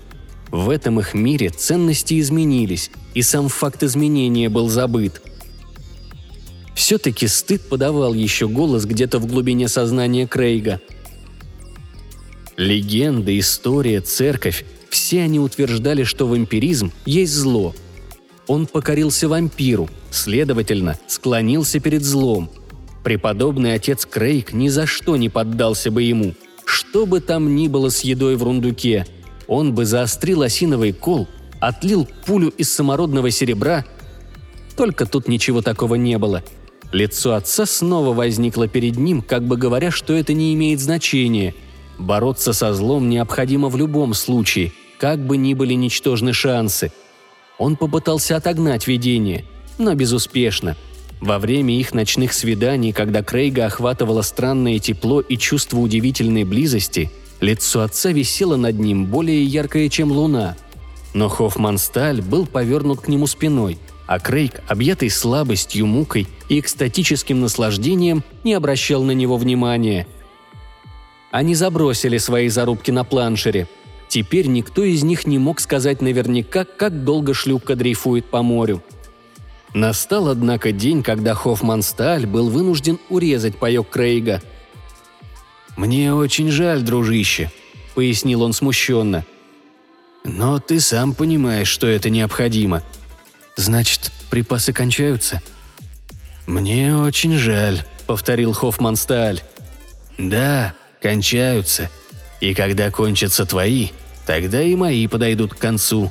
В 0.50 0.68
этом 0.70 0.98
их 0.98 1.14
мире 1.14 1.50
ценности 1.50 2.18
изменились, 2.18 2.90
и 3.14 3.22
сам 3.22 3.48
факт 3.48 3.84
изменения 3.84 4.48
был 4.48 4.68
забыт. 4.68 5.22
Все-таки 6.74 7.28
стыд 7.28 7.62
подавал 7.68 8.14
еще 8.14 8.48
голос 8.48 8.84
где-то 8.84 9.20
в 9.20 9.26
глубине 9.26 9.68
сознания 9.68 10.26
Крейга. 10.26 10.80
Легенда, 12.56 13.38
история, 13.38 14.00
церковь– 14.00 14.64
все 14.88 15.22
они 15.22 15.38
утверждали, 15.38 16.04
что 16.04 16.26
вампиризм 16.26 16.90
есть 17.04 17.34
зло. 17.34 17.74
Он 18.46 18.66
покорился 18.66 19.28
вампиру, 19.28 19.90
следовательно, 20.10 20.98
склонился 21.06 21.80
перед 21.80 22.02
злом. 22.02 22.50
Преподобный 23.04 23.74
отец 23.74 24.06
Крейг 24.06 24.54
ни 24.54 24.68
за 24.68 24.86
что 24.86 25.16
не 25.16 25.28
поддался 25.28 25.90
бы 25.90 26.02
ему. 26.02 26.34
Что 26.64 27.04
бы 27.04 27.20
там 27.20 27.54
ни 27.54 27.68
было 27.68 27.90
с 27.90 28.00
едой 28.00 28.36
в 28.36 28.42
рундуке, 28.42 29.06
он 29.46 29.74
бы 29.74 29.84
заострил 29.84 30.40
осиновый 30.40 30.92
кол, 30.92 31.28
отлил 31.60 32.08
пулю 32.24 32.48
из 32.48 32.72
самородного 32.72 33.30
серебра. 33.30 33.84
Только 34.76 35.04
тут 35.04 35.28
ничего 35.28 35.60
такого 35.60 35.96
не 35.96 36.16
было. 36.16 36.42
Лицо 36.90 37.34
отца 37.34 37.66
снова 37.66 38.14
возникло 38.14 38.66
перед 38.66 38.96
ним, 38.96 39.20
как 39.20 39.44
бы 39.44 39.58
говоря, 39.58 39.90
что 39.90 40.14
это 40.14 40.32
не 40.32 40.54
имеет 40.54 40.80
значения– 40.80 41.54
Бороться 41.98 42.52
со 42.52 42.74
злом 42.74 43.08
необходимо 43.08 43.68
в 43.68 43.76
любом 43.76 44.14
случае, 44.14 44.72
как 44.98 45.24
бы 45.24 45.36
ни 45.36 45.54
были 45.54 45.74
ничтожны 45.74 46.32
шансы. 46.32 46.92
Он 47.58 47.76
попытался 47.76 48.36
отогнать 48.36 48.86
видение, 48.86 49.44
но 49.78 49.94
безуспешно. 49.94 50.76
Во 51.20 51.38
время 51.38 51.78
их 51.78 51.94
ночных 51.94 52.34
свиданий, 52.34 52.92
когда 52.92 53.22
Крейга 53.22 53.66
охватывало 53.66 54.20
странное 54.20 54.78
тепло 54.78 55.20
и 55.20 55.38
чувство 55.38 55.78
удивительной 55.78 56.44
близости, 56.44 57.10
лицо 57.40 57.80
отца 57.80 58.10
висело 58.10 58.56
над 58.56 58.78
ним 58.78 59.06
более 59.06 59.42
яркое, 59.42 59.88
чем 59.88 60.12
луна. 60.12 60.56
Но 61.14 61.30
Хоффмансталь 61.30 62.20
был 62.20 62.46
повернут 62.46 63.00
к 63.00 63.08
нему 63.08 63.26
спиной, 63.26 63.78
а 64.06 64.18
Крейг, 64.18 64.60
объятый 64.68 65.08
слабостью, 65.08 65.86
мукой 65.86 66.28
и 66.50 66.60
экстатическим 66.60 67.40
наслаждением, 67.40 68.22
не 68.44 68.52
обращал 68.52 69.02
на 69.02 69.12
него 69.12 69.38
внимания– 69.38 70.06
они 71.36 71.54
забросили 71.54 72.16
свои 72.16 72.48
зарубки 72.48 72.90
на 72.90 73.04
планшере. 73.04 73.68
Теперь 74.08 74.46
никто 74.46 74.84
из 74.84 75.02
них 75.02 75.26
не 75.26 75.36
мог 75.38 75.60
сказать 75.60 76.00
наверняка, 76.00 76.64
как 76.64 77.04
долго 77.04 77.34
шлюпка 77.34 77.76
дрейфует 77.76 78.24
по 78.24 78.40
морю. 78.42 78.82
Настал, 79.74 80.28
однако, 80.28 80.72
день, 80.72 81.02
когда 81.02 81.34
Хоффман 81.34 81.82
Сталь 81.82 82.24
был 82.24 82.48
вынужден 82.48 82.98
урезать 83.10 83.58
паёк 83.58 83.90
Крейга. 83.90 84.40
«Мне 85.76 86.14
очень 86.14 86.50
жаль, 86.50 86.80
дружище»,— 86.80 87.52
пояснил 87.94 88.40
он 88.40 88.54
смущенно. 88.54 89.26
«Но 90.24 90.58
ты 90.58 90.80
сам 90.80 91.12
понимаешь, 91.12 91.68
что 91.68 91.86
это 91.86 92.08
необходимо. 92.08 92.82
Значит, 93.56 94.10
припасы 94.30 94.72
кончаются?» 94.72 95.42
«Мне 96.46 96.96
очень 96.96 97.36
жаль»,— 97.36 97.84
повторил 98.06 98.54
Хоффман 98.54 98.96
Сталь. 98.96 99.42
«Да, 100.16 100.74
кончаются. 101.06 101.88
И 102.40 102.52
когда 102.52 102.90
кончатся 102.90 103.46
твои, 103.46 103.90
тогда 104.26 104.60
и 104.60 104.74
мои 104.74 105.06
подойдут 105.06 105.54
к 105.54 105.58
концу». 105.58 106.10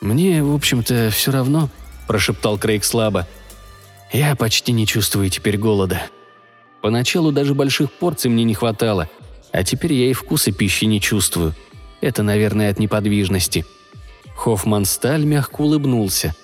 «Мне, 0.00 0.42
в 0.42 0.52
общем-то, 0.52 1.10
все 1.10 1.30
равно»,– 1.30 1.70
прошептал 2.08 2.58
Крейг 2.58 2.84
слабо. 2.84 3.28
«Я 4.12 4.34
почти 4.34 4.72
не 4.72 4.84
чувствую 4.84 5.30
теперь 5.30 5.56
голода. 5.56 6.02
Поначалу 6.82 7.30
даже 7.30 7.54
больших 7.54 7.92
порций 7.92 8.30
мне 8.30 8.42
не 8.42 8.54
хватало, 8.54 9.08
а 9.52 9.62
теперь 9.62 9.92
я 9.92 10.10
и 10.10 10.12
вкуса 10.12 10.50
пищи 10.50 10.86
не 10.86 11.00
чувствую. 11.00 11.54
Это, 12.00 12.24
наверное, 12.24 12.70
от 12.70 12.80
неподвижности». 12.80 13.64
Хоффман 14.36 14.84
Сталь 14.84 15.24
мягко 15.24 15.62
улыбнулся. 15.62 16.34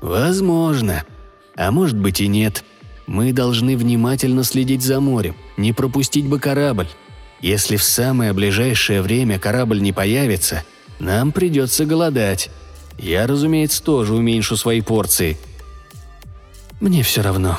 «Возможно. 0.00 1.04
А 1.54 1.70
может 1.70 1.96
быть 1.96 2.20
и 2.20 2.26
нет. 2.26 2.64
Мы 3.08 3.32
должны 3.32 3.74
внимательно 3.74 4.44
следить 4.44 4.82
за 4.82 5.00
морем, 5.00 5.34
не 5.56 5.72
пропустить 5.72 6.26
бы 6.26 6.38
корабль. 6.38 6.88
Если 7.40 7.76
в 7.76 7.82
самое 7.82 8.34
ближайшее 8.34 9.00
время 9.00 9.38
корабль 9.38 9.80
не 9.80 9.94
появится, 9.94 10.62
нам 10.98 11.32
придется 11.32 11.86
голодать. 11.86 12.50
Я, 12.98 13.26
разумеется, 13.26 13.82
тоже 13.82 14.14
уменьшу 14.14 14.58
свои 14.58 14.82
порции. 14.82 15.38
Мне 16.80 17.02
все 17.02 17.22
равно. 17.22 17.58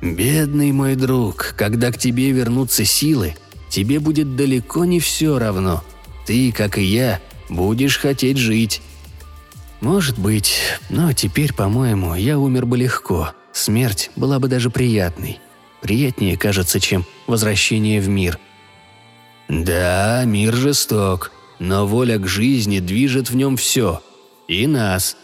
Бедный 0.00 0.70
мой 0.70 0.94
друг, 0.94 1.54
когда 1.58 1.90
к 1.90 1.98
тебе 1.98 2.30
вернутся 2.30 2.84
силы, 2.84 3.34
тебе 3.70 3.98
будет 3.98 4.36
далеко 4.36 4.84
не 4.84 5.00
все 5.00 5.36
равно. 5.36 5.82
Ты, 6.26 6.52
как 6.52 6.78
и 6.78 6.84
я, 6.84 7.20
будешь 7.48 7.98
хотеть 7.98 8.36
жить. 8.36 8.82
Может 9.80 10.16
быть, 10.16 10.60
но 10.90 11.12
теперь, 11.12 11.52
по-моему, 11.52 12.14
я 12.14 12.38
умер 12.38 12.66
бы 12.66 12.78
легко. 12.78 13.32
Смерть 13.56 14.10
была 14.16 14.38
бы 14.38 14.48
даже 14.48 14.68
приятной. 14.68 15.40
Приятнее, 15.80 16.36
кажется, 16.36 16.78
чем 16.78 17.06
возвращение 17.26 18.02
в 18.02 18.08
мир. 18.08 18.38
Да, 19.48 20.24
мир 20.26 20.54
жесток, 20.54 21.32
но 21.58 21.86
воля 21.86 22.18
к 22.18 22.26
жизни 22.26 22.80
движет 22.80 23.30
в 23.30 23.34
нем 23.34 23.56
все. 23.56 24.02
И 24.46 24.66
нас. 24.66 25.16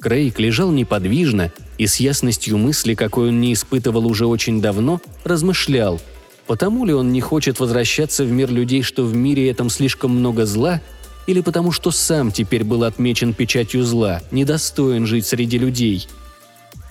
Крейг 0.00 0.40
лежал 0.40 0.72
неподвижно 0.72 1.52
и 1.78 1.86
с 1.86 1.96
ясностью 1.96 2.58
мысли, 2.58 2.94
какой 2.94 3.28
он 3.28 3.40
не 3.40 3.52
испытывал 3.52 4.04
уже 4.04 4.26
очень 4.26 4.60
давно, 4.60 5.00
размышлял, 5.22 6.00
потому 6.48 6.84
ли 6.84 6.92
он 6.92 7.12
не 7.12 7.20
хочет 7.20 7.60
возвращаться 7.60 8.24
в 8.24 8.32
мир 8.32 8.50
людей, 8.50 8.82
что 8.82 9.04
в 9.04 9.14
мире 9.14 9.48
этом 9.48 9.70
слишком 9.70 10.10
много 10.10 10.46
зла, 10.46 10.82
или 11.28 11.42
потому 11.42 11.70
что 11.70 11.92
сам 11.92 12.32
теперь 12.32 12.64
был 12.64 12.82
отмечен 12.82 13.34
печатью 13.34 13.84
зла, 13.84 14.20
недостоин 14.32 15.06
жить 15.06 15.26
среди 15.26 15.58
людей– 15.58 16.08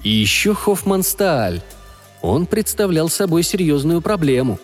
и 0.04 0.10
еще 0.10 0.54
Хоффманстааль. 0.54 1.62
Он 2.22 2.46
представлял 2.46 3.10
собой 3.10 3.44
серьезную 3.44 4.02
проблему. 4.02 4.60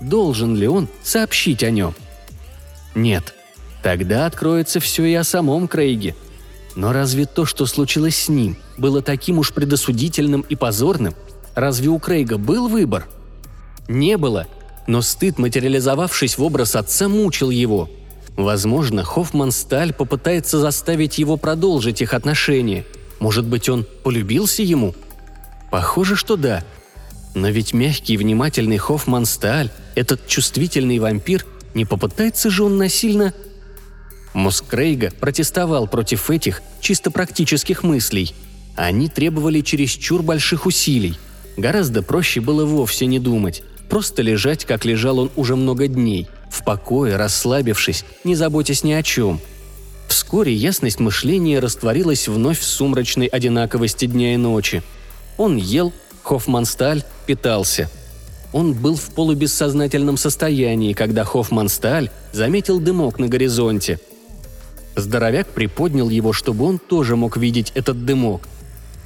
Должен 0.00 0.54
ли 0.56 0.68
он 0.68 0.88
сообщить 1.02 1.62
о 1.62 1.70
нем? 1.70 1.94
Нет. 2.94 3.34
Тогда 3.82 4.26
откроется 4.26 4.80
все 4.80 5.04
и 5.04 5.14
о 5.14 5.24
самом 5.24 5.66
Крейге. 5.66 6.14
Но 6.74 6.92
разве 6.92 7.26
то, 7.26 7.44
что 7.44 7.66
случилось 7.66 8.16
с 8.16 8.28
ним, 8.28 8.56
было 8.78 9.02
таким 9.02 9.38
уж 9.38 9.52
предосудительным 9.52 10.42
и 10.42 10.54
позорным? 10.54 11.14
Разве 11.54 11.88
у 11.88 11.98
Крейга 11.98 12.38
был 12.38 12.68
выбор? 12.68 13.08
Не 13.88 14.16
было. 14.16 14.46
Но 14.86 15.02
стыд, 15.02 15.38
материализовавшись 15.38 16.38
в 16.38 16.42
образ 16.42 16.76
отца, 16.76 17.08
мучил 17.08 17.50
его. 17.50 17.90
Возможно, 18.36 19.04
Хоффман 19.04 19.52
Сталь 19.52 19.92
попытается 19.92 20.58
заставить 20.58 21.18
его 21.18 21.36
продолжить 21.36 22.00
их 22.00 22.14
отношения– 22.14 22.86
может 23.22 23.46
быть, 23.46 23.68
он 23.68 23.86
полюбился 24.02 24.64
ему? 24.64 24.96
Похоже, 25.70 26.16
что 26.16 26.34
да. 26.36 26.64
Но 27.36 27.50
ведь 27.50 27.72
мягкий 27.72 28.14
и 28.14 28.16
внимательный 28.16 28.78
Хоффман 28.78 29.26
Сталь, 29.26 29.70
этот 29.94 30.26
чувствительный 30.26 30.98
вампир, 30.98 31.46
не 31.72 31.84
попытается 31.84 32.50
же 32.50 32.64
он 32.64 32.78
насильно... 32.78 33.32
Мозг 34.34 34.64
протестовал 35.20 35.86
против 35.86 36.30
этих 36.30 36.62
чисто 36.80 37.12
практических 37.12 37.84
мыслей. 37.84 38.34
Они 38.74 39.08
требовали 39.08 39.60
чересчур 39.60 40.22
больших 40.22 40.66
усилий. 40.66 41.16
Гораздо 41.56 42.02
проще 42.02 42.40
было 42.40 42.64
вовсе 42.64 43.06
не 43.06 43.20
думать, 43.20 43.62
просто 43.88 44.22
лежать, 44.22 44.64
как 44.64 44.84
лежал 44.84 45.20
он 45.20 45.30
уже 45.36 45.54
много 45.54 45.86
дней, 45.86 46.26
в 46.50 46.64
покое, 46.64 47.14
расслабившись, 47.14 48.04
не 48.24 48.34
заботясь 48.34 48.82
ни 48.82 48.92
о 48.92 49.04
чем– 49.04 49.40
Вскоре 50.12 50.52
ясность 50.52 51.00
мышления 51.00 51.58
растворилась 51.58 52.28
вновь 52.28 52.60
в 52.60 52.64
сумрачной 52.64 53.28
одинаковости 53.28 54.04
дня 54.04 54.34
и 54.34 54.36
ночи. 54.36 54.82
Он 55.38 55.56
ел, 55.56 55.90
Хоффмансталь 56.22 57.02
питался. 57.24 57.88
Он 58.52 58.74
был 58.74 58.96
в 58.96 59.14
полубессознательном 59.14 60.18
состоянии, 60.18 60.92
когда 60.92 61.24
Хоффмансталь 61.24 62.10
заметил 62.30 62.78
дымок 62.78 63.18
на 63.18 63.28
горизонте. 63.28 64.00
Здоровяк 64.96 65.46
приподнял 65.48 66.10
его, 66.10 66.34
чтобы 66.34 66.66
он 66.66 66.78
тоже 66.78 67.16
мог 67.16 67.38
видеть 67.38 67.72
этот 67.74 68.04
дымок. 68.04 68.42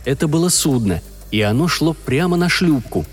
Это 0.04 0.26
было 0.26 0.48
судно, 0.48 1.02
и 1.30 1.40
оно 1.40 1.68
шло 1.68 1.94
прямо 1.94 2.36
на 2.36 2.48
шлюпку. 2.48 3.06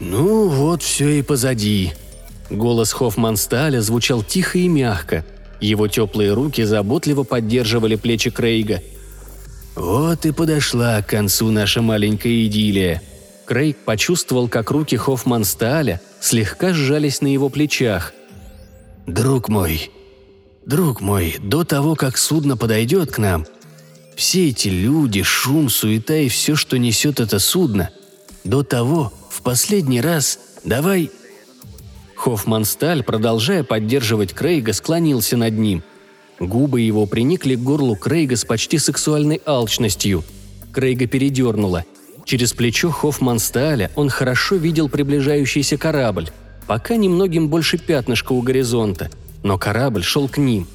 «Ну, 0.00 0.48
вот 0.48 0.82
все 0.82 1.20
и 1.20 1.22
позади». 1.22 1.92
Голос 2.50 2.92
Хоффмансталя 2.92 3.80
звучал 3.82 4.24
тихо 4.24 4.58
и 4.58 4.66
мягко. 4.66 5.24
Его 5.60 5.88
теплые 5.88 6.32
руки 6.32 6.64
заботливо 6.64 7.22
поддерживали 7.22 7.96
плечи 7.96 8.30
Крейга. 8.30 8.82
«Вот 9.76 10.26
и 10.26 10.32
подошла 10.32 11.02
к 11.02 11.08
концу 11.08 11.50
наша 11.50 11.82
маленькая 11.82 12.46
идиллия». 12.46 13.02
Крейг 13.46 13.78
почувствовал, 13.78 14.48
как 14.48 14.70
руки 14.70 14.96
Хоффмансталя 14.96 16.00
слегка 16.20 16.72
сжались 16.72 17.20
на 17.20 17.26
его 17.26 17.48
плечах. 17.48 18.14
«Друг 19.06 19.48
мой, 19.48 19.90
друг 20.64 21.00
мой, 21.00 21.36
до 21.40 21.64
того, 21.64 21.96
как 21.96 22.16
судно 22.16 22.56
подойдет 22.56 23.10
к 23.10 23.18
нам, 23.18 23.46
все 24.16 24.50
эти 24.50 24.68
люди, 24.68 25.22
шум, 25.22 25.68
суета 25.68 26.16
и 26.16 26.28
все, 26.28 26.54
что 26.54 26.78
несет 26.78 27.18
это 27.18 27.38
судно, 27.38 27.90
до 28.44 28.62
того, 28.62 29.12
в 29.28 29.42
последний 29.42 30.00
раз, 30.00 30.38
давай...» 30.64 31.10
Хоффмансталь, 32.20 33.02
продолжая 33.02 33.64
поддерживать 33.64 34.32
Крейга, 34.32 34.72
склонился 34.72 35.36
над 35.36 35.56
ним. 35.58 35.82
Губы 36.38 36.80
его 36.80 37.06
приникли 37.06 37.54
к 37.54 37.60
горлу 37.60 37.96
Крейга 37.96 38.36
с 38.36 38.44
почти 38.44 38.78
сексуальной 38.78 39.40
алчностью. 39.44 40.22
Крейга 40.72 41.06
передернула. 41.06 41.84
Через 42.24 42.52
плечо 42.52 42.90
Хоффмансталя 42.90 43.90
он 43.96 44.08
хорошо 44.08 44.56
видел 44.56 44.88
приближающийся 44.88 45.76
корабль. 45.78 46.28
Пока 46.66 46.96
немногим 46.96 47.48
больше 47.48 47.78
пятнышка 47.78 48.32
у 48.32 48.42
горизонта. 48.42 49.10
Но 49.42 49.58
корабль 49.58 50.02
шел 50.02 50.28
к 50.28 50.38
ним. 50.38 50.66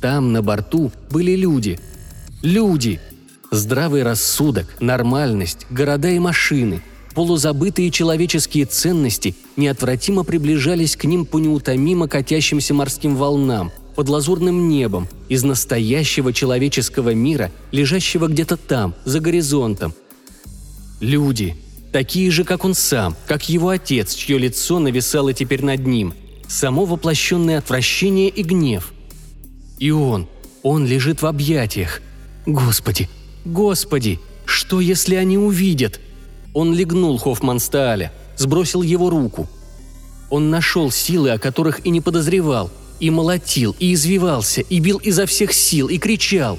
Там, 0.00 0.32
на 0.32 0.42
борту, 0.42 0.90
были 1.10 1.36
люди– 1.36 1.78
Люди. 2.42 3.00
Здравый 3.52 4.02
рассудок, 4.02 4.66
нормальность, 4.80 5.66
города 5.70 6.08
и 6.08 6.18
машины, 6.18 6.82
полузабытые 7.14 7.90
человеческие 7.90 8.66
ценности 8.66 9.34
неотвратимо 9.56 10.24
приближались 10.24 10.96
к 10.96 11.04
ним 11.04 11.24
по 11.24 11.38
неутомимо 11.38 12.08
катящимся 12.08 12.74
морским 12.74 13.16
волнам, 13.16 13.72
под 13.94 14.08
лазурным 14.08 14.68
небом, 14.68 15.08
из 15.28 15.42
настоящего 15.42 16.32
человеческого 16.32 17.14
мира, 17.14 17.50
лежащего 17.70 18.26
где-то 18.26 18.56
там, 18.56 18.94
за 19.04 19.20
горизонтом. 19.20 19.94
Люди, 21.00 21.56
такие 21.92 22.30
же, 22.30 22.44
как 22.44 22.64
он 22.64 22.74
сам, 22.74 23.16
как 23.26 23.48
его 23.48 23.68
отец, 23.68 24.14
чье 24.14 24.38
лицо 24.38 24.78
нависало 24.78 25.32
теперь 25.32 25.64
над 25.64 25.86
ним, 25.86 26.14
само 26.48 26.84
воплощенное 26.84 27.58
отвращение 27.58 28.28
и 28.28 28.42
гнев. 28.42 28.92
И 29.78 29.90
он, 29.90 30.28
он 30.62 30.86
лежит 30.86 31.22
в 31.22 31.26
объятиях– 31.26 32.00
Господи, 32.46 33.08
господи, 33.44 34.18
что 34.44 34.80
если 34.80 35.14
они 35.14 35.38
увидят? 35.38 36.00
Он 36.54 36.74
легнул 36.74 37.18
Хоффманстааля, 37.18 38.12
сбросил 38.36 38.82
его 38.82 39.10
руку. 39.10 39.48
Он 40.30 40.50
нашел 40.50 40.90
силы, 40.90 41.30
о 41.30 41.38
которых 41.38 41.84
и 41.86 41.90
не 41.90 42.00
подозревал, 42.00 42.70
и 43.00 43.10
молотил, 43.10 43.74
и 43.78 43.94
извивался, 43.94 44.60
и 44.62 44.80
бил 44.80 44.98
изо 44.98 45.26
всех 45.26 45.52
сил, 45.52 45.88
и 45.88 45.98
кричал. 45.98 46.58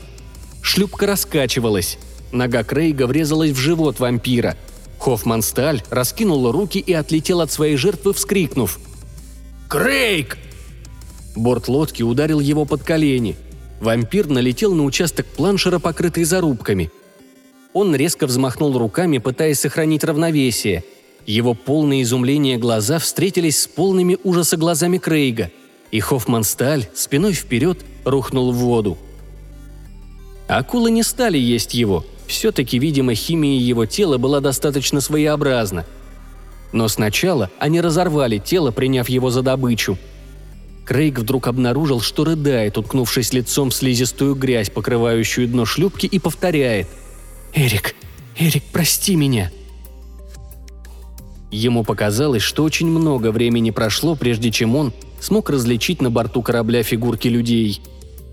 Шлюпка 0.61 1.07
раскачивалась. 1.07 1.97
Нога 2.31 2.63
Крейга 2.63 3.07
врезалась 3.07 3.51
в 3.51 3.57
живот 3.57 3.99
вампира. 3.99 4.57
Хоффмансталь 4.99 5.83
раскинул 5.89 6.51
руки 6.51 6.79
и 6.79 6.93
отлетел 6.93 7.41
от 7.41 7.51
своей 7.51 7.75
жертвы, 7.75 8.13
вскрикнув. 8.13 8.79
«Крейг!» 9.67 10.37
Борт 11.35 11.67
лодки 11.67 12.03
ударил 12.03 12.39
его 12.39 12.65
под 12.65 12.83
колени– 12.83 13.35
Вампир 13.83 14.27
налетел 14.29 14.73
на 14.73 14.85
участок 14.85 15.25
планшера, 15.25 15.77
покрытый 15.77 16.23
зарубками. 16.23 16.89
Он 17.73 17.95
резко 17.95 18.27
взмахнул 18.27 18.77
руками, 18.77 19.17
пытаясь 19.17 19.59
сохранить 19.59 20.03
равновесие. 20.03 20.83
Его 21.25 21.53
полные 21.53 22.03
изумления 22.03 22.57
глаза 22.57 22.99
встретились 22.99 23.61
с 23.61 23.67
полными 23.67 24.17
ужаса 24.23 24.57
глазами 24.57 24.97
Крейга, 24.97 25.51
и 25.91 25.99
Хоффмансталь 25.99 26.87
спиной 26.93 27.33
вперед 27.33 27.79
рухнул 28.05 28.51
в 28.51 28.57
воду. 28.57 28.97
Акулы 30.47 30.91
не 30.91 31.03
стали 31.03 31.37
есть 31.37 31.73
его, 31.73 32.05
все-таки, 32.27 32.77
видимо, 32.77 33.15
химия 33.15 33.59
его 33.59 33.85
тела 33.85 34.17
была 34.17 34.39
достаточно 34.39 35.01
своеобразна. 35.01 35.85
Но 36.73 36.87
сначала 36.87 37.49
они 37.59 37.81
разорвали 37.81 38.37
тело, 38.37 38.71
приняв 38.71 39.09
его 39.09 39.29
за 39.29 39.41
добычу– 39.41 39.97
Крейг 40.85 41.19
вдруг 41.19 41.47
обнаружил, 41.47 42.01
что 42.01 42.25
рыдает, 42.25 42.77
уткнувшись 42.77 43.31
лицом 43.31 43.69
в 43.69 43.73
слизистую 43.73 44.35
грязь, 44.35 44.69
покрывающую 44.69 45.47
дно 45.47 45.63
шлюпки, 45.65 46.05
и 46.05 46.19
повторяет 46.19 46.87
«Эрик, 47.53 47.95
Эрик, 48.37 48.63
прости 48.71 49.15
меня!» 49.15 49.51
Ему 51.51 51.83
показалось, 51.83 52.41
что 52.41 52.63
очень 52.63 52.87
много 52.87 53.31
времени 53.31 53.69
прошло, 53.69 54.15
прежде 54.15 54.51
чем 54.51 54.75
он 54.75 54.91
смог 55.19 55.49
различить 55.49 56.01
на 56.01 56.09
борту 56.09 56.41
корабля 56.41 56.81
фигурки 56.81 57.27
людей. 57.27 57.81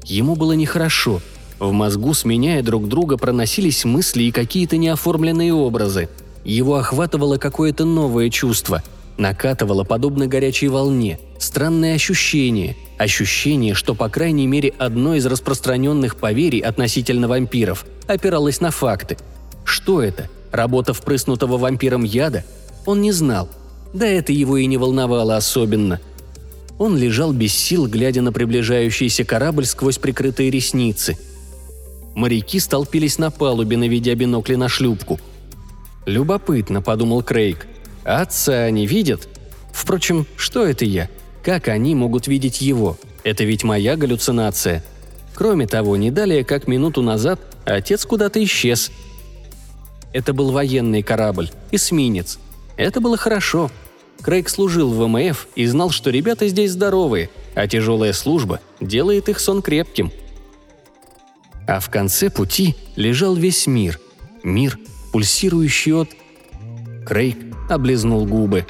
Ему 0.05 0.37
было 0.37 0.53
нехорошо. 0.53 1.21
В 1.59 1.71
мозгу, 1.73 2.15
сменяя 2.15 2.63
друг 2.63 2.89
друга, 2.89 3.19
проносились 3.19 3.85
мысли 3.85 4.23
и 4.23 4.31
какие-то 4.31 4.79
неоформленные 4.79 5.53
образы. 5.53 6.09
Его 6.43 6.77
охватывало 6.77 7.37
какое-то 7.37 7.85
новое 7.85 8.31
чувство– 8.31 8.83
накатывало 9.21 9.85
подобно 9.85 10.27
горячей 10.27 10.69
волне, 10.69 11.21
странное 11.39 11.95
ощущение, 11.95 12.77
ощущение, 12.99 13.75
что 13.75 13.95
по 13.95 14.09
крайней 14.09 14.47
мере 14.47 14.73
одно 14.79 15.15
из 15.15 15.27
распространенных 15.27 16.17
поверий 16.17 16.61
относительно 16.61 17.29
вампиров 17.29 17.85
опиралось 18.09 18.61
на 18.61 18.71
факты. 18.71 19.17
Что 19.65 20.03
это? 20.03 20.29
Работа 20.51 20.95
впрыснутого 20.95 21.59
вампиром 21.59 22.03
яда? 22.03 22.45
Он 22.87 23.01
не 23.01 23.13
знал. 23.13 23.49
Да 23.93 24.07
это 24.07 24.33
его 24.33 24.57
и 24.57 24.67
не 24.67 24.79
волновало 24.79 25.37
особенно. 25.37 26.01
Он 26.79 26.97
лежал 26.97 27.33
без 27.33 27.53
сил, 27.53 27.87
глядя 27.87 28.23
на 28.23 28.33
приближающийся 28.33 29.25
корабль 29.25 29.67
сквозь 29.67 29.99
прикрытые 29.99 30.51
ресницы. 30.51 31.19
Моряки 32.15 32.59
столпились 32.59 33.19
на 33.19 33.31
палубе, 33.31 33.77
наведя 33.77 34.15
бинокли 34.15 34.55
на 34.55 34.69
шлюпку. 34.69 35.21
«Любопытно»,— 36.07 36.81
подумал 36.83 37.23
Крейг. 37.23 37.67
Отца 38.05 38.65
они 38.65 38.87
видят? 38.87 39.29
Впрочем, 39.73 40.27
что 40.37 40.65
это 40.65 40.85
я? 40.85 41.09
Как 41.43 41.69
они 41.69 41.95
могут 41.95 42.27
видеть 42.27 42.61
его? 42.61 42.99
Это 43.25 43.45
ведь 43.45 43.65
моя 43.65 43.97
галлюцинация. 43.97 44.83
Кроме 45.35 45.67
того, 45.67 45.97
не 45.97 46.11
далее, 46.11 46.45
как 46.45 46.67
минуту 46.67 47.03
назад, 47.03 47.41
отец 47.65 48.05
куда-то 48.05 48.43
исчез. 48.45 48.91
Это 50.13 50.33
был 50.33 50.51
военный 50.51 51.03
корабль, 51.03 51.51
эсминец. 51.71 52.39
Это 52.77 53.01
было 53.01 53.17
хорошо. 53.17 53.71
Крейг 54.23 54.49
служил 54.49 54.91
в 54.91 54.99
ВМФ 54.99 55.49
и 55.55 55.67
знал, 55.67 55.91
что 55.91 56.11
ребята 56.11 56.49
здесь 56.49 56.73
здоровые, 56.73 57.31
а 57.55 57.67
тяжелая 57.67 58.13
служба 58.13 58.61
делает 58.81 59.29
их 59.29 59.41
сон 59.41 59.63
крепким. 59.63 60.13
А 61.67 61.81
в 61.81 61.89
конце 61.89 62.29
пути 62.29 62.77
лежал 62.97 63.35
весь 63.35 63.67
мир. 63.67 64.01
Мир, 64.43 64.79
пульсирующий 65.13 65.95
от... 65.95 66.11
Крейг 67.07 67.50
облизнул 67.71 68.27
губы. 68.27 68.67